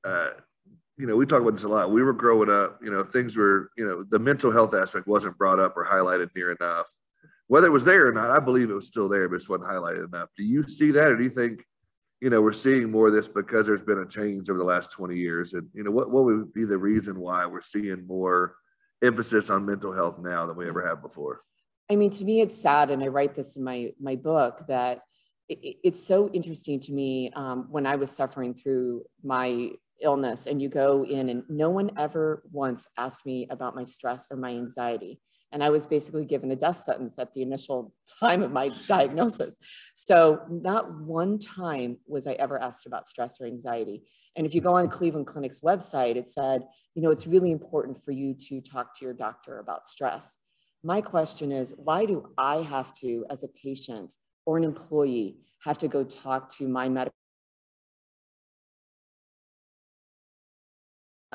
uh, 0.04 0.30
you 0.96 1.06
know, 1.06 1.16
we 1.16 1.24
talk 1.26 1.40
about 1.40 1.52
this 1.52 1.64
a 1.64 1.68
lot. 1.68 1.90
We 1.90 2.02
were 2.02 2.12
growing 2.12 2.50
up, 2.50 2.78
you 2.82 2.90
know, 2.90 3.02
things 3.04 3.36
were, 3.36 3.70
you 3.76 3.86
know, 3.86 4.04
the 4.08 4.18
mental 4.18 4.50
health 4.50 4.74
aspect 4.74 5.06
wasn't 5.06 5.38
brought 5.38 5.58
up 5.58 5.76
or 5.76 5.84
highlighted 5.86 6.28
near 6.36 6.52
enough. 6.52 6.86
Whether 7.50 7.66
it 7.66 7.70
was 7.70 7.84
there 7.84 8.06
or 8.06 8.12
not, 8.12 8.30
I 8.30 8.38
believe 8.38 8.70
it 8.70 8.74
was 8.74 8.86
still 8.86 9.08
there, 9.08 9.28
but 9.28 9.40
it 9.42 9.48
wasn't 9.48 9.68
highlighted 9.68 10.06
enough. 10.06 10.28
Do 10.36 10.44
you 10.44 10.62
see 10.62 10.92
that, 10.92 11.08
or 11.08 11.16
do 11.16 11.24
you 11.24 11.30
think, 11.30 11.64
you 12.20 12.30
know, 12.30 12.40
we're 12.40 12.52
seeing 12.52 12.92
more 12.92 13.08
of 13.08 13.12
this 13.12 13.26
because 13.26 13.66
there's 13.66 13.82
been 13.82 13.98
a 13.98 14.06
change 14.06 14.48
over 14.48 14.56
the 14.60 14.64
last 14.64 14.92
20 14.92 15.16
years? 15.16 15.52
And, 15.54 15.68
you 15.74 15.82
know, 15.82 15.90
what, 15.90 16.12
what 16.12 16.22
would 16.26 16.52
be 16.52 16.64
the 16.64 16.78
reason 16.78 17.18
why 17.18 17.44
we're 17.46 17.60
seeing 17.60 18.06
more 18.06 18.54
emphasis 19.02 19.50
on 19.50 19.66
mental 19.66 19.92
health 19.92 20.20
now 20.20 20.46
than 20.46 20.54
we 20.54 20.68
ever 20.68 20.86
have 20.86 21.02
before? 21.02 21.40
I 21.90 21.96
mean, 21.96 22.10
to 22.10 22.24
me, 22.24 22.40
it's 22.40 22.56
sad, 22.56 22.88
and 22.92 23.02
I 23.02 23.08
write 23.08 23.34
this 23.34 23.56
in 23.56 23.64
my 23.64 23.94
my 24.00 24.14
book 24.14 24.64
that 24.68 25.00
it- 25.48 25.78
it's 25.82 26.00
so 26.00 26.28
interesting 26.30 26.78
to 26.86 26.92
me 26.92 27.32
um, 27.34 27.66
when 27.68 27.84
I 27.84 27.96
was 27.96 28.12
suffering 28.12 28.54
through 28.54 29.02
my 29.24 29.72
illness, 30.00 30.46
and 30.46 30.62
you 30.62 30.68
go 30.68 31.04
in, 31.04 31.28
and 31.28 31.42
no 31.48 31.70
one 31.70 31.90
ever 31.98 32.44
once 32.52 32.86
asked 32.96 33.26
me 33.26 33.48
about 33.50 33.74
my 33.74 33.82
stress 33.82 34.28
or 34.30 34.36
my 34.36 34.50
anxiety, 34.50 35.18
and 35.52 35.62
I 35.64 35.70
was 35.70 35.86
basically 35.86 36.24
given 36.24 36.50
a 36.50 36.56
death 36.56 36.76
sentence 36.76 37.18
at 37.18 37.34
the 37.34 37.42
initial 37.42 37.92
time 38.20 38.42
of 38.42 38.52
my 38.52 38.70
diagnosis. 38.86 39.56
So 39.94 40.40
not 40.48 41.00
one 41.00 41.38
time 41.38 41.98
was 42.06 42.26
I 42.26 42.32
ever 42.32 42.60
asked 42.62 42.86
about 42.86 43.06
stress 43.06 43.40
or 43.40 43.46
anxiety. 43.46 44.02
And 44.36 44.46
if 44.46 44.54
you 44.54 44.60
go 44.60 44.76
on 44.76 44.88
Cleveland 44.88 45.26
Clinic's 45.26 45.60
website, 45.60 46.16
it 46.16 46.26
said, 46.26 46.62
you 46.94 47.02
know, 47.02 47.10
it's 47.10 47.26
really 47.26 47.50
important 47.50 48.02
for 48.02 48.12
you 48.12 48.34
to 48.34 48.60
talk 48.60 48.94
to 48.98 49.04
your 49.04 49.14
doctor 49.14 49.58
about 49.58 49.86
stress. 49.86 50.38
My 50.82 51.00
question 51.00 51.52
is, 51.52 51.74
why 51.76 52.06
do 52.06 52.30
I 52.38 52.56
have 52.56 52.94
to, 52.94 53.26
as 53.28 53.42
a 53.42 53.48
patient 53.48 54.14
or 54.46 54.56
an 54.56 54.64
employee, 54.64 55.36
have 55.64 55.78
to 55.78 55.88
go 55.88 56.04
talk 56.04 56.48
to 56.56 56.68
my 56.68 56.88
medical? 56.88 57.19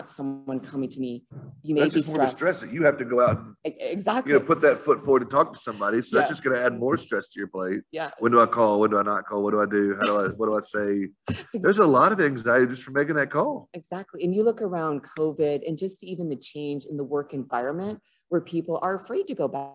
Someone 0.03 0.59
coming 0.59 0.89
to 0.89 0.99
me, 0.99 1.23
you 1.63 1.73
may 1.73 1.81
That's 1.81 1.93
be 1.93 1.99
just 2.01 2.09
more 2.09 2.27
stressed. 2.27 2.35
stress 2.35 2.63
it. 2.63 2.71
You 2.71 2.83
have 2.83 2.97
to 2.97 3.05
go 3.05 3.21
out 3.25 3.37
and, 3.63 3.73
Exactly. 3.79 4.33
you 4.33 4.37
know, 4.39 4.43
put 4.45 4.59
that 4.59 4.79
foot 4.83 5.05
forward 5.05 5.21
to 5.21 5.25
talk 5.25 5.53
to 5.53 5.59
somebody. 5.59 6.01
So 6.01 6.17
that's 6.17 6.29
just 6.29 6.43
going 6.43 6.53
to 6.57 6.61
add 6.61 6.77
more 6.77 6.97
stress 6.97 7.29
to 7.29 7.39
your 7.39 7.47
plate. 7.47 7.79
yeah, 7.93 8.09
when 8.19 8.33
do 8.33 8.41
I 8.41 8.45
call? 8.45 8.81
When 8.81 8.89
do 8.91 8.97
I 8.99 9.03
not 9.03 9.25
call? 9.25 9.41
What 9.41 9.51
do 9.51 9.61
I 9.61 9.65
do? 9.65 9.95
How 10.01 10.05
do 10.05 10.19
I, 10.19 10.27
what 10.29 10.47
do 10.47 10.57
I 10.57 10.59
say? 10.59 11.07
There's 11.53 11.79
a 11.79 11.85
lot 11.85 12.11
of 12.11 12.19
anxiety 12.19 12.67
just 12.67 12.83
for 12.83 12.91
making 12.91 13.15
that 13.15 13.29
call. 13.31 13.69
exactly. 13.73 14.21
And 14.25 14.35
you 14.35 14.43
look 14.43 14.61
around 14.61 15.01
COVID 15.17 15.65
and 15.65 15.77
just 15.77 16.03
even 16.03 16.27
the 16.27 16.35
change 16.35 16.83
in 16.83 16.97
the 16.97 17.03
work 17.05 17.33
environment 17.33 18.01
where 18.27 18.41
people 18.41 18.79
are 18.81 18.95
afraid 18.97 19.27
to 19.27 19.33
go 19.33 19.47
back, 19.47 19.71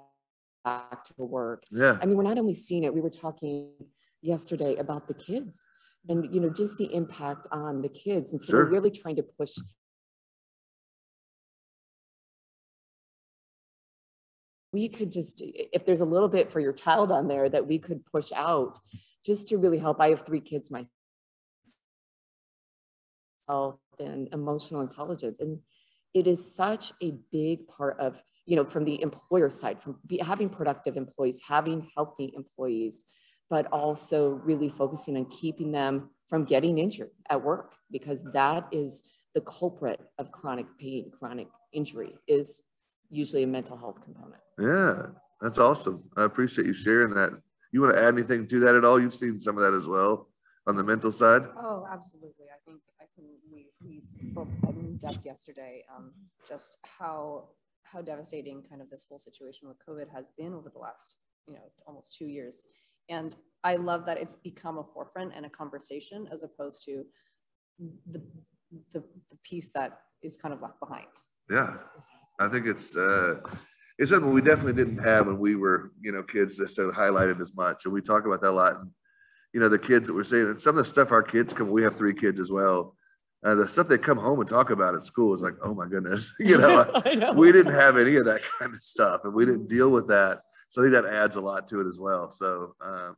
back 0.66 1.04
to 1.04 1.14
work. 1.16 1.64
Yeah. 1.72 1.96
I 2.02 2.04
mean, 2.04 2.18
we're 2.18 2.24
not 2.24 2.38
only 2.38 2.52
seeing 2.52 2.84
it, 2.84 2.92
we 2.92 3.00
were 3.00 3.08
talking 3.08 3.70
yesterday 4.20 4.76
about 4.76 5.08
the 5.08 5.14
kids 5.14 5.66
and, 6.10 6.32
you 6.34 6.40
know, 6.42 6.50
just 6.50 6.76
the 6.76 6.92
impact 6.94 7.46
on 7.52 7.80
the 7.80 7.88
kids. 7.88 8.32
And 8.32 8.42
so 8.42 8.50
Sure. 8.52 8.64
we're 8.64 8.70
really 8.70 8.90
trying 8.90 9.16
to 9.16 9.22
push 9.22 9.54
we 14.72 14.88
could 14.88 15.10
just, 15.10 15.42
if 15.44 15.84
there's 15.84 16.00
a 16.00 16.04
little 16.04 16.28
bit 16.28 16.50
for 16.50 16.60
your 16.60 16.72
child 16.72 17.10
on 17.10 17.28
there 17.28 17.48
that 17.48 17.66
we 17.66 17.78
could 17.78 18.04
push 18.06 18.32
out 18.32 18.78
just 19.24 19.48
to 19.48 19.58
really 19.58 19.78
help. 19.78 20.00
I 20.00 20.08
have 20.08 20.24
three 20.24 20.40
kids 20.40 20.70
myself 20.70 20.88
and 23.98 24.28
emotional 24.32 24.80
intelligence. 24.80 25.40
And 25.40 25.58
it 26.14 26.26
is 26.26 26.54
such 26.54 26.92
a 27.02 27.14
big 27.32 27.66
part 27.68 27.98
of, 28.00 28.22
you 28.46 28.56
know, 28.56 28.64
from 28.64 28.84
the 28.84 29.00
employer 29.02 29.50
side, 29.50 29.78
from 29.78 29.98
be, 30.06 30.18
having 30.18 30.48
productive 30.48 30.96
employees, 30.96 31.40
having 31.46 31.88
healthy 31.94 32.32
employees, 32.34 33.04
but 33.48 33.66
also 33.72 34.40
really 34.44 34.68
focusing 34.68 35.16
on 35.16 35.26
keeping 35.26 35.72
them 35.72 36.10
from 36.28 36.44
getting 36.44 36.78
injured 36.78 37.10
at 37.28 37.42
work 37.42 37.74
because 37.90 38.22
that 38.32 38.66
is 38.72 39.02
the 39.34 39.40
culprit 39.42 40.00
of 40.18 40.32
chronic 40.32 40.66
pain, 40.78 41.10
chronic 41.16 41.48
injury 41.72 42.14
is 42.26 42.62
usually 43.10 43.42
a 43.42 43.46
mental 43.46 43.76
health 43.76 44.00
component. 44.02 44.40
Yeah, 44.58 45.06
that's 45.40 45.58
awesome. 45.58 46.04
I 46.16 46.24
appreciate 46.24 46.66
you 46.66 46.72
sharing 46.72 47.14
that. 47.14 47.30
You 47.72 47.82
want 47.82 47.94
to 47.94 48.00
add 48.00 48.14
anything 48.14 48.46
to 48.48 48.60
that 48.60 48.74
at 48.74 48.84
all? 48.84 49.00
You've 49.00 49.14
seen 49.14 49.38
some 49.40 49.56
of 49.58 49.64
that 49.64 49.76
as 49.76 49.86
well 49.86 50.28
on 50.66 50.76
the 50.76 50.82
mental 50.82 51.12
side. 51.12 51.42
Oh, 51.56 51.86
absolutely. 51.90 52.46
I 52.46 52.58
think 52.66 52.80
I 53.00 53.04
can. 53.14 53.24
We 53.50 53.68
we 53.84 54.02
spoke 54.30 54.48
in 54.68 54.96
depth 54.96 55.24
yesterday. 55.24 55.84
Um, 55.94 56.12
just 56.48 56.78
how 56.98 57.48
how 57.82 58.02
devastating 58.02 58.62
kind 58.62 58.80
of 58.80 58.90
this 58.90 59.04
whole 59.08 59.18
situation 59.18 59.68
with 59.68 59.78
COVID 59.86 60.12
has 60.14 60.26
been 60.36 60.54
over 60.54 60.70
the 60.70 60.78
last 60.78 61.16
you 61.46 61.54
know 61.54 61.60
almost 61.86 62.16
two 62.16 62.26
years, 62.26 62.66
and 63.08 63.34
I 63.64 63.76
love 63.76 64.06
that 64.06 64.18
it's 64.18 64.36
become 64.36 64.78
a 64.78 64.84
forefront 64.94 65.32
and 65.34 65.46
a 65.46 65.50
conversation 65.50 66.28
as 66.32 66.42
opposed 66.42 66.84
to 66.84 67.04
the 68.10 68.22
the, 68.92 69.02
the 69.30 69.36
piece 69.42 69.70
that 69.74 70.00
is 70.22 70.36
kind 70.36 70.54
of 70.54 70.60
left 70.60 70.78
behind. 70.80 71.06
Yeah, 71.50 71.76
I 72.40 72.48
think 72.48 72.66
it's 72.66 72.96
uh, 72.96 73.36
it's 73.98 74.10
something 74.10 74.32
we 74.32 74.40
definitely 74.40 74.72
didn't 74.72 74.98
have 75.04 75.26
when 75.26 75.38
we 75.38 75.56
were 75.56 75.92
you 76.00 76.10
know 76.10 76.22
kids 76.22 76.56
that 76.56 76.70
so 76.70 76.90
highlighted 76.90 77.40
as 77.40 77.54
much, 77.54 77.84
and 77.84 77.92
we 77.92 78.00
talk 78.00 78.24
about 78.24 78.40
that 78.40 78.50
a 78.50 78.52
lot. 78.52 78.80
And 78.80 78.90
you 79.52 79.60
know 79.60 79.68
the 79.68 79.78
kids 79.78 80.08
that 80.08 80.14
we're 80.14 80.24
seeing, 80.24 80.46
and 80.46 80.60
some 80.60 80.78
of 80.78 80.84
the 80.84 80.90
stuff 80.90 81.12
our 81.12 81.22
kids 81.22 81.52
come. 81.52 81.70
We 81.70 81.82
have 81.82 81.96
three 81.96 82.14
kids 82.14 82.40
as 82.40 82.50
well. 82.50 82.96
Uh, 83.44 83.54
the 83.54 83.68
stuff 83.68 83.88
they 83.88 83.98
come 83.98 84.18
home 84.18 84.40
and 84.40 84.48
talk 84.48 84.70
about 84.70 84.94
at 84.94 85.04
school 85.04 85.34
is 85.34 85.42
like, 85.42 85.54
oh 85.62 85.74
my 85.74 85.86
goodness, 85.86 86.32
you 86.40 86.56
know, 86.56 86.90
know, 87.14 87.32
we 87.32 87.52
didn't 87.52 87.74
have 87.74 87.98
any 87.98 88.16
of 88.16 88.24
that 88.24 88.40
kind 88.58 88.74
of 88.74 88.82
stuff, 88.82 89.20
and 89.24 89.34
we 89.34 89.44
didn't 89.44 89.68
deal 89.68 89.90
with 89.90 90.08
that. 90.08 90.40
So 90.70 90.80
I 90.80 90.84
think 90.84 90.92
that 90.92 91.12
adds 91.12 91.36
a 91.36 91.40
lot 91.40 91.68
to 91.68 91.80
it 91.80 91.88
as 91.88 91.98
well. 91.98 92.30
So, 92.30 92.76
um, 92.80 93.16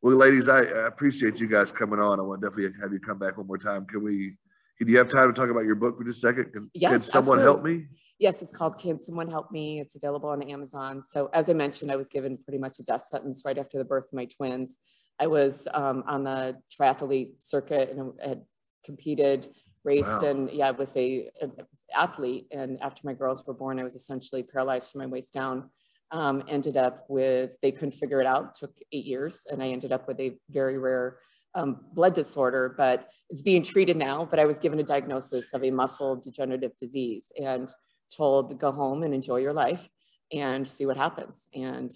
well, 0.00 0.16
ladies, 0.16 0.48
I, 0.48 0.60
I 0.60 0.86
appreciate 0.86 1.40
you 1.40 1.48
guys 1.48 1.72
coming 1.72 1.98
on. 1.98 2.20
I 2.20 2.22
want 2.22 2.40
to 2.40 2.48
definitely 2.48 2.78
have 2.80 2.92
you 2.92 3.00
come 3.00 3.18
back 3.18 3.36
one 3.36 3.46
more 3.46 3.58
time. 3.58 3.84
Can 3.84 4.02
we 4.02 4.36
can 4.78 4.88
you 4.88 4.96
have 4.98 5.08
time 5.08 5.32
to 5.32 5.38
talk 5.38 5.50
about 5.50 5.64
your 5.64 5.74
book 5.74 5.98
for 5.98 6.04
just 6.04 6.18
a 6.18 6.28
second? 6.28 6.52
Can, 6.52 6.70
yes, 6.72 6.90
can 6.90 7.00
someone 7.00 7.38
absolutely. 7.38 7.72
help 7.72 7.80
me? 7.80 7.86
Yes, 8.18 8.42
it's 8.42 8.56
called 8.56 8.78
Can 8.78 8.98
Someone 8.98 9.28
Help 9.28 9.50
Me? 9.50 9.80
It's 9.80 9.96
available 9.96 10.28
on 10.28 10.42
Amazon. 10.42 11.02
So, 11.02 11.30
as 11.32 11.50
I 11.50 11.52
mentioned, 11.52 11.90
I 11.90 11.96
was 11.96 12.08
given 12.08 12.36
pretty 12.36 12.58
much 12.58 12.78
a 12.78 12.84
death 12.84 13.02
sentence 13.02 13.42
right 13.44 13.58
after 13.58 13.76
the 13.76 13.84
birth 13.84 14.06
of 14.06 14.12
my 14.12 14.26
twins. 14.26 14.78
I 15.18 15.26
was 15.26 15.66
um, 15.74 16.04
on 16.06 16.22
the 16.22 16.56
triathlete 16.70 17.42
circuit 17.42 17.90
and 17.90 18.12
had 18.24 18.42
competed, 18.84 19.48
raced, 19.82 20.22
wow. 20.22 20.28
and 20.28 20.50
yeah, 20.50 20.68
I 20.68 20.70
was 20.70 20.96
a, 20.96 21.28
a, 21.42 21.48
athlete. 21.96 22.46
And 22.52 22.80
after 22.82 23.00
my 23.04 23.14
girls 23.14 23.44
were 23.46 23.54
born, 23.54 23.80
I 23.80 23.84
was 23.84 23.96
essentially 23.96 24.44
paralyzed 24.44 24.92
from 24.92 25.00
my 25.00 25.06
waist 25.06 25.32
down. 25.32 25.70
Um, 26.12 26.44
ended 26.46 26.76
up 26.76 27.06
with 27.08 27.56
they 27.62 27.72
couldn't 27.72 27.92
figure 27.92 28.20
it 28.20 28.26
out. 28.26 28.54
Took 28.54 28.76
eight 28.92 29.06
years, 29.06 29.44
and 29.50 29.60
I 29.60 29.68
ended 29.68 29.90
up 29.90 30.06
with 30.06 30.20
a 30.20 30.36
very 30.50 30.78
rare 30.78 31.18
um, 31.56 31.80
blood 31.92 32.14
disorder, 32.14 32.74
but 32.76 33.08
it's 33.28 33.42
being 33.42 33.62
treated 33.62 33.96
now. 33.96 34.24
But 34.24 34.38
I 34.38 34.44
was 34.44 34.60
given 34.60 34.78
a 34.78 34.84
diagnosis 34.84 35.52
of 35.52 35.64
a 35.64 35.72
muscle 35.72 36.14
degenerative 36.14 36.76
disease 36.78 37.32
and 37.42 37.68
told 38.16 38.48
to 38.48 38.54
go 38.54 38.72
home 38.72 39.02
and 39.02 39.14
enjoy 39.14 39.36
your 39.36 39.52
life 39.52 39.88
and 40.32 40.66
see 40.66 40.86
what 40.86 40.96
happens. 40.96 41.48
And, 41.54 41.90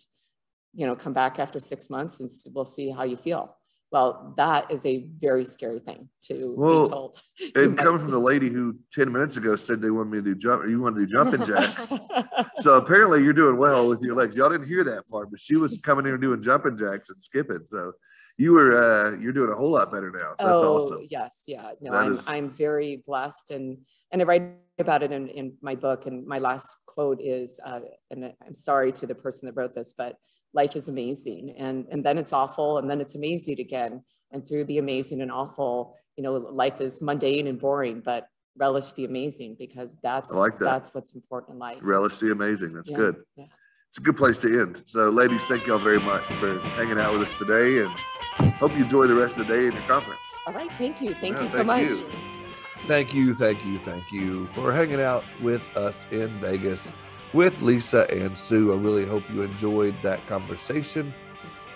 you 0.75 0.87
know, 0.87 0.95
come 0.95 1.13
back 1.13 1.39
after 1.39 1.59
six 1.59 1.91
months 1.91 2.21
and 2.21 2.31
we'll 2.55 2.65
see 2.65 2.91
how 2.91 3.05
you 3.05 3.17
feel. 3.17 3.55
Well, 3.91 4.35
that 4.37 4.71
is 4.71 4.85
a 4.85 5.07
very 5.19 5.47
scary 5.47 5.81
thing 5.81 6.11
to 6.25 6.55
well, 6.59 6.85
be 6.85 6.91
told. 6.91 7.23
And 7.55 7.79
coming 7.79 7.99
from 7.99 8.11
the 8.11 8.19
lady 8.19 8.51
who 8.51 8.77
10 8.93 9.11
minutes 9.11 9.39
ago 9.39 9.57
said 9.57 9.81
they 9.81 9.91
wanted 9.91 10.11
me 10.11 10.19
to 10.19 10.23
do 10.23 10.35
jump, 10.35 10.63
or 10.63 10.69
you 10.69 10.81
want 10.81 10.97
to 10.97 11.07
do 11.07 11.11
jumping 11.11 11.43
jacks. 11.43 11.95
so 12.59 12.75
apparently 12.77 13.23
you're 13.23 13.33
doing 13.33 13.57
well 13.57 13.89
with 13.89 14.03
your 14.03 14.15
legs. 14.15 14.37
Y'all 14.37 14.51
didn't 14.51 14.67
hear 14.67 14.85
that 14.85 15.09
part, 15.09 15.31
but 15.31 15.41
she 15.41 15.57
was 15.57 15.79
coming 15.83 16.05
in 16.05 16.13
and 16.13 16.21
doing 16.21 16.43
jumping 16.43 16.77
jacks 16.77 17.09
and 17.09 17.21
skipping. 17.21 17.65
So 17.65 17.93
you 18.37 18.53
were 18.53 18.77
uh, 18.77 19.19
you're 19.19 19.33
doing 19.33 19.51
a 19.51 19.57
whole 19.57 19.71
lot 19.71 19.91
better 19.91 20.11
now. 20.11 20.35
So 20.39 20.47
that's 20.47 20.63
oh, 20.63 20.77
awesome. 20.77 21.07
Yes, 21.09 21.45
yeah. 21.47 21.73
No, 21.81 21.93
that 21.93 21.97
I'm 21.99 22.13
is... 22.13 22.29
I'm 22.29 22.51
very 22.51 23.03
blessed 23.07 23.53
and 23.53 23.79
and 24.13 24.21
I 24.21 24.25
write 24.27 24.43
about 24.81 25.03
it 25.03 25.13
in, 25.13 25.29
in 25.29 25.55
my 25.63 25.75
book. 25.75 26.07
And 26.07 26.27
my 26.27 26.39
last 26.39 26.79
quote 26.87 27.21
is, 27.21 27.61
uh, 27.65 27.81
and 28.11 28.33
I'm 28.47 28.55
sorry 28.55 28.93
to 28.93 29.07
the 29.07 29.15
person 29.15 29.47
that 29.47 29.57
wrote 29.57 29.75
this, 29.75 29.95
but 29.97 30.17
life 30.55 30.77
is 30.77 30.89
amazing. 30.89 31.55
And 31.59 31.87
and 31.91 32.05
then 32.05 32.19
it's 32.19 32.33
awful, 32.33 32.79
and 32.79 32.91
then 32.91 33.01
it's 33.01 33.15
amazing 33.15 33.61
again. 33.61 34.03
And 34.33 34.47
through 34.47 34.65
the 34.65 34.79
amazing 34.79 35.23
and 35.23 35.33
awful, 35.33 35.97
you 36.17 36.23
know, 36.23 36.35
life 36.35 36.81
is 36.81 37.01
mundane 37.01 37.47
and 37.47 37.59
boring, 37.59 38.03
but 38.05 38.29
relish 38.59 38.93
the 38.93 39.05
amazing 39.05 39.57
because 39.59 39.97
that's 40.03 40.31
like 40.31 40.59
that. 40.59 40.65
that's 40.65 40.95
what's 40.95 41.15
important 41.15 41.55
in 41.55 41.59
life. 41.59 41.79
Relish 41.81 42.19
the 42.19 42.33
amazing. 42.33 42.73
That's 42.75 42.91
yeah, 42.91 42.97
good. 42.97 43.17
Yeah. 43.37 43.45
It's 43.91 43.99
a 43.99 44.03
good 44.03 44.19
place 44.19 44.37
to 44.39 44.61
end. 44.61 44.83
So, 44.87 45.09
ladies, 45.09 45.45
thank 45.47 45.67
y'all 45.67 45.79
very 45.79 46.01
much 46.01 46.25
for 46.25 46.59
hanging 46.61 46.99
out 46.99 47.19
with 47.19 47.29
us 47.29 47.39
today 47.39 47.81
and 47.81 48.53
hope 48.55 48.77
you 48.77 48.85
enjoy 48.85 49.07
the 49.07 49.15
rest 49.15 49.39
of 49.39 49.47
the 49.47 49.57
day 49.57 49.67
in 49.67 49.73
your 49.73 49.83
conference. 49.83 50.21
All 50.47 50.53
right. 50.53 50.71
Thank 50.77 51.01
you. 51.01 51.15
Thank 51.15 51.37
yeah, 51.37 51.43
you 51.43 51.49
so 51.49 51.65
much. 51.65 51.89
You. 51.89 52.38
Thank 52.87 53.13
you. 53.15 53.35
Thank 53.35 53.65
you. 53.65 53.79
Thank 53.81 54.11
you 54.13 54.47
for 54.49 54.73
hanging 54.73 55.01
out 55.01 55.25
with 55.43 55.63
us 55.77 56.07
in 56.11 56.39
Vegas 56.41 56.91
with 57.33 57.61
Lisa 57.61 58.11
and 58.11 58.37
Sue. 58.37 58.73
I 58.73 58.77
really 58.77 59.05
hope 59.05 59.25
you 59.31 59.43
enjoyed 59.43 59.95
that 60.03 60.27
conversation. 60.27 61.13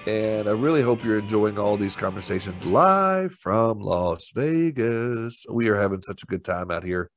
And 0.07 0.49
I 0.49 0.53
really 0.53 0.83
hope 0.83 1.05
you're 1.05 1.19
enjoying 1.19 1.59
all 1.59 1.77
these 1.77 1.95
conversations 1.95 2.65
live 2.65 3.35
from 3.35 3.79
Las 3.79 4.31
Vegas. 4.35 5.47
We 5.49 5.69
are 5.69 5.81
having 5.81 6.03
such 6.03 6.23
a 6.23 6.27
good 6.27 6.45
time 6.45 6.71
out 6.71 6.83
here. 6.83 7.11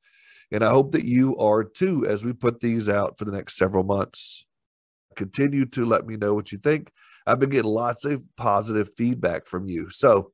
And 0.52 0.62
I 0.62 0.70
hope 0.70 0.92
that 0.92 1.04
you 1.04 1.36
are 1.38 1.64
too 1.64 2.06
as 2.06 2.24
we 2.24 2.32
put 2.32 2.60
these 2.60 2.88
out 2.88 3.18
for 3.18 3.24
the 3.24 3.32
next 3.32 3.56
several 3.56 3.82
months. 3.82 4.44
Continue 5.16 5.66
to 5.66 5.84
let 5.84 6.06
me 6.06 6.16
know 6.16 6.34
what 6.34 6.52
you 6.52 6.58
think. 6.58 6.92
I've 7.26 7.40
been 7.40 7.50
getting 7.50 7.70
lots 7.70 8.04
of 8.04 8.22
positive 8.36 8.90
feedback 8.96 9.48
from 9.48 9.66
you. 9.66 9.90
So 9.90 10.30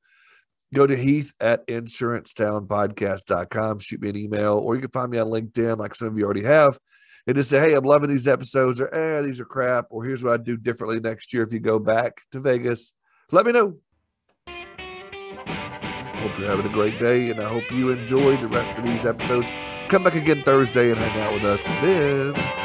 go 0.75 0.87
to 0.87 0.97
Heath 0.97 1.33
at 1.41 1.67
insurancetownpodcast.com, 1.67 3.79
shoot 3.81 4.01
me 4.01 4.09
an 4.11 4.17
email, 4.17 4.55
or 4.55 4.75
you 4.75 4.81
can 4.81 4.91
find 4.91 5.11
me 5.11 5.19
on 5.19 5.29
LinkedIn, 5.29 5.77
like 5.79 5.95
some 5.95 6.09
of 6.09 6.19
you 6.19 6.25
already 6.25 6.45
have, 6.45 6.79
and 7.27 7.37
just 7.37 7.51
say, 7.51 7.61
hey, 7.61 7.75
I'm 7.75 7.85
loving 7.85 8.09
these 8.11 8.29
episodes, 8.29 8.81
or 8.81 8.95
eh, 8.95 9.23
these 9.23 9.41
are 9.41 9.45
crap, 9.45 9.87
or 9.91 10.05
here's 10.05 10.25
what 10.25 10.35
I'd 10.35 10.45
do 10.45 10.57
differently 10.57 11.01
next 11.01 11.33
year 11.33 11.43
if 11.43 11.53
you 11.53 11.59
go 11.61 11.79
back 11.79 12.21
to 12.33 12.41
Vegas. 12.41 12.93
Let 13.31 13.47
me 13.47 13.53
know. 13.53 13.77
Hope 14.47 16.39
you're 16.39 16.51
having 16.51 16.67
a 16.67 16.73
great 16.73 17.01
day, 17.01 17.31
and 17.31 17.41
I 17.41 17.49
hope 17.49 17.71
you 17.71 17.91
enjoy 17.91 18.37
the 18.37 18.49
rest 18.49 18.79
of 18.79 18.85
these 18.85 19.05
episodes. 19.05 19.49
Come 19.89 20.05
back 20.05 20.15
again 20.15 20.43
Thursday 20.45 20.91
and 20.91 21.01
hang 21.01 21.21
out 21.21 21.35
with 21.35 21.45
us 21.45 21.65
then. 21.65 22.62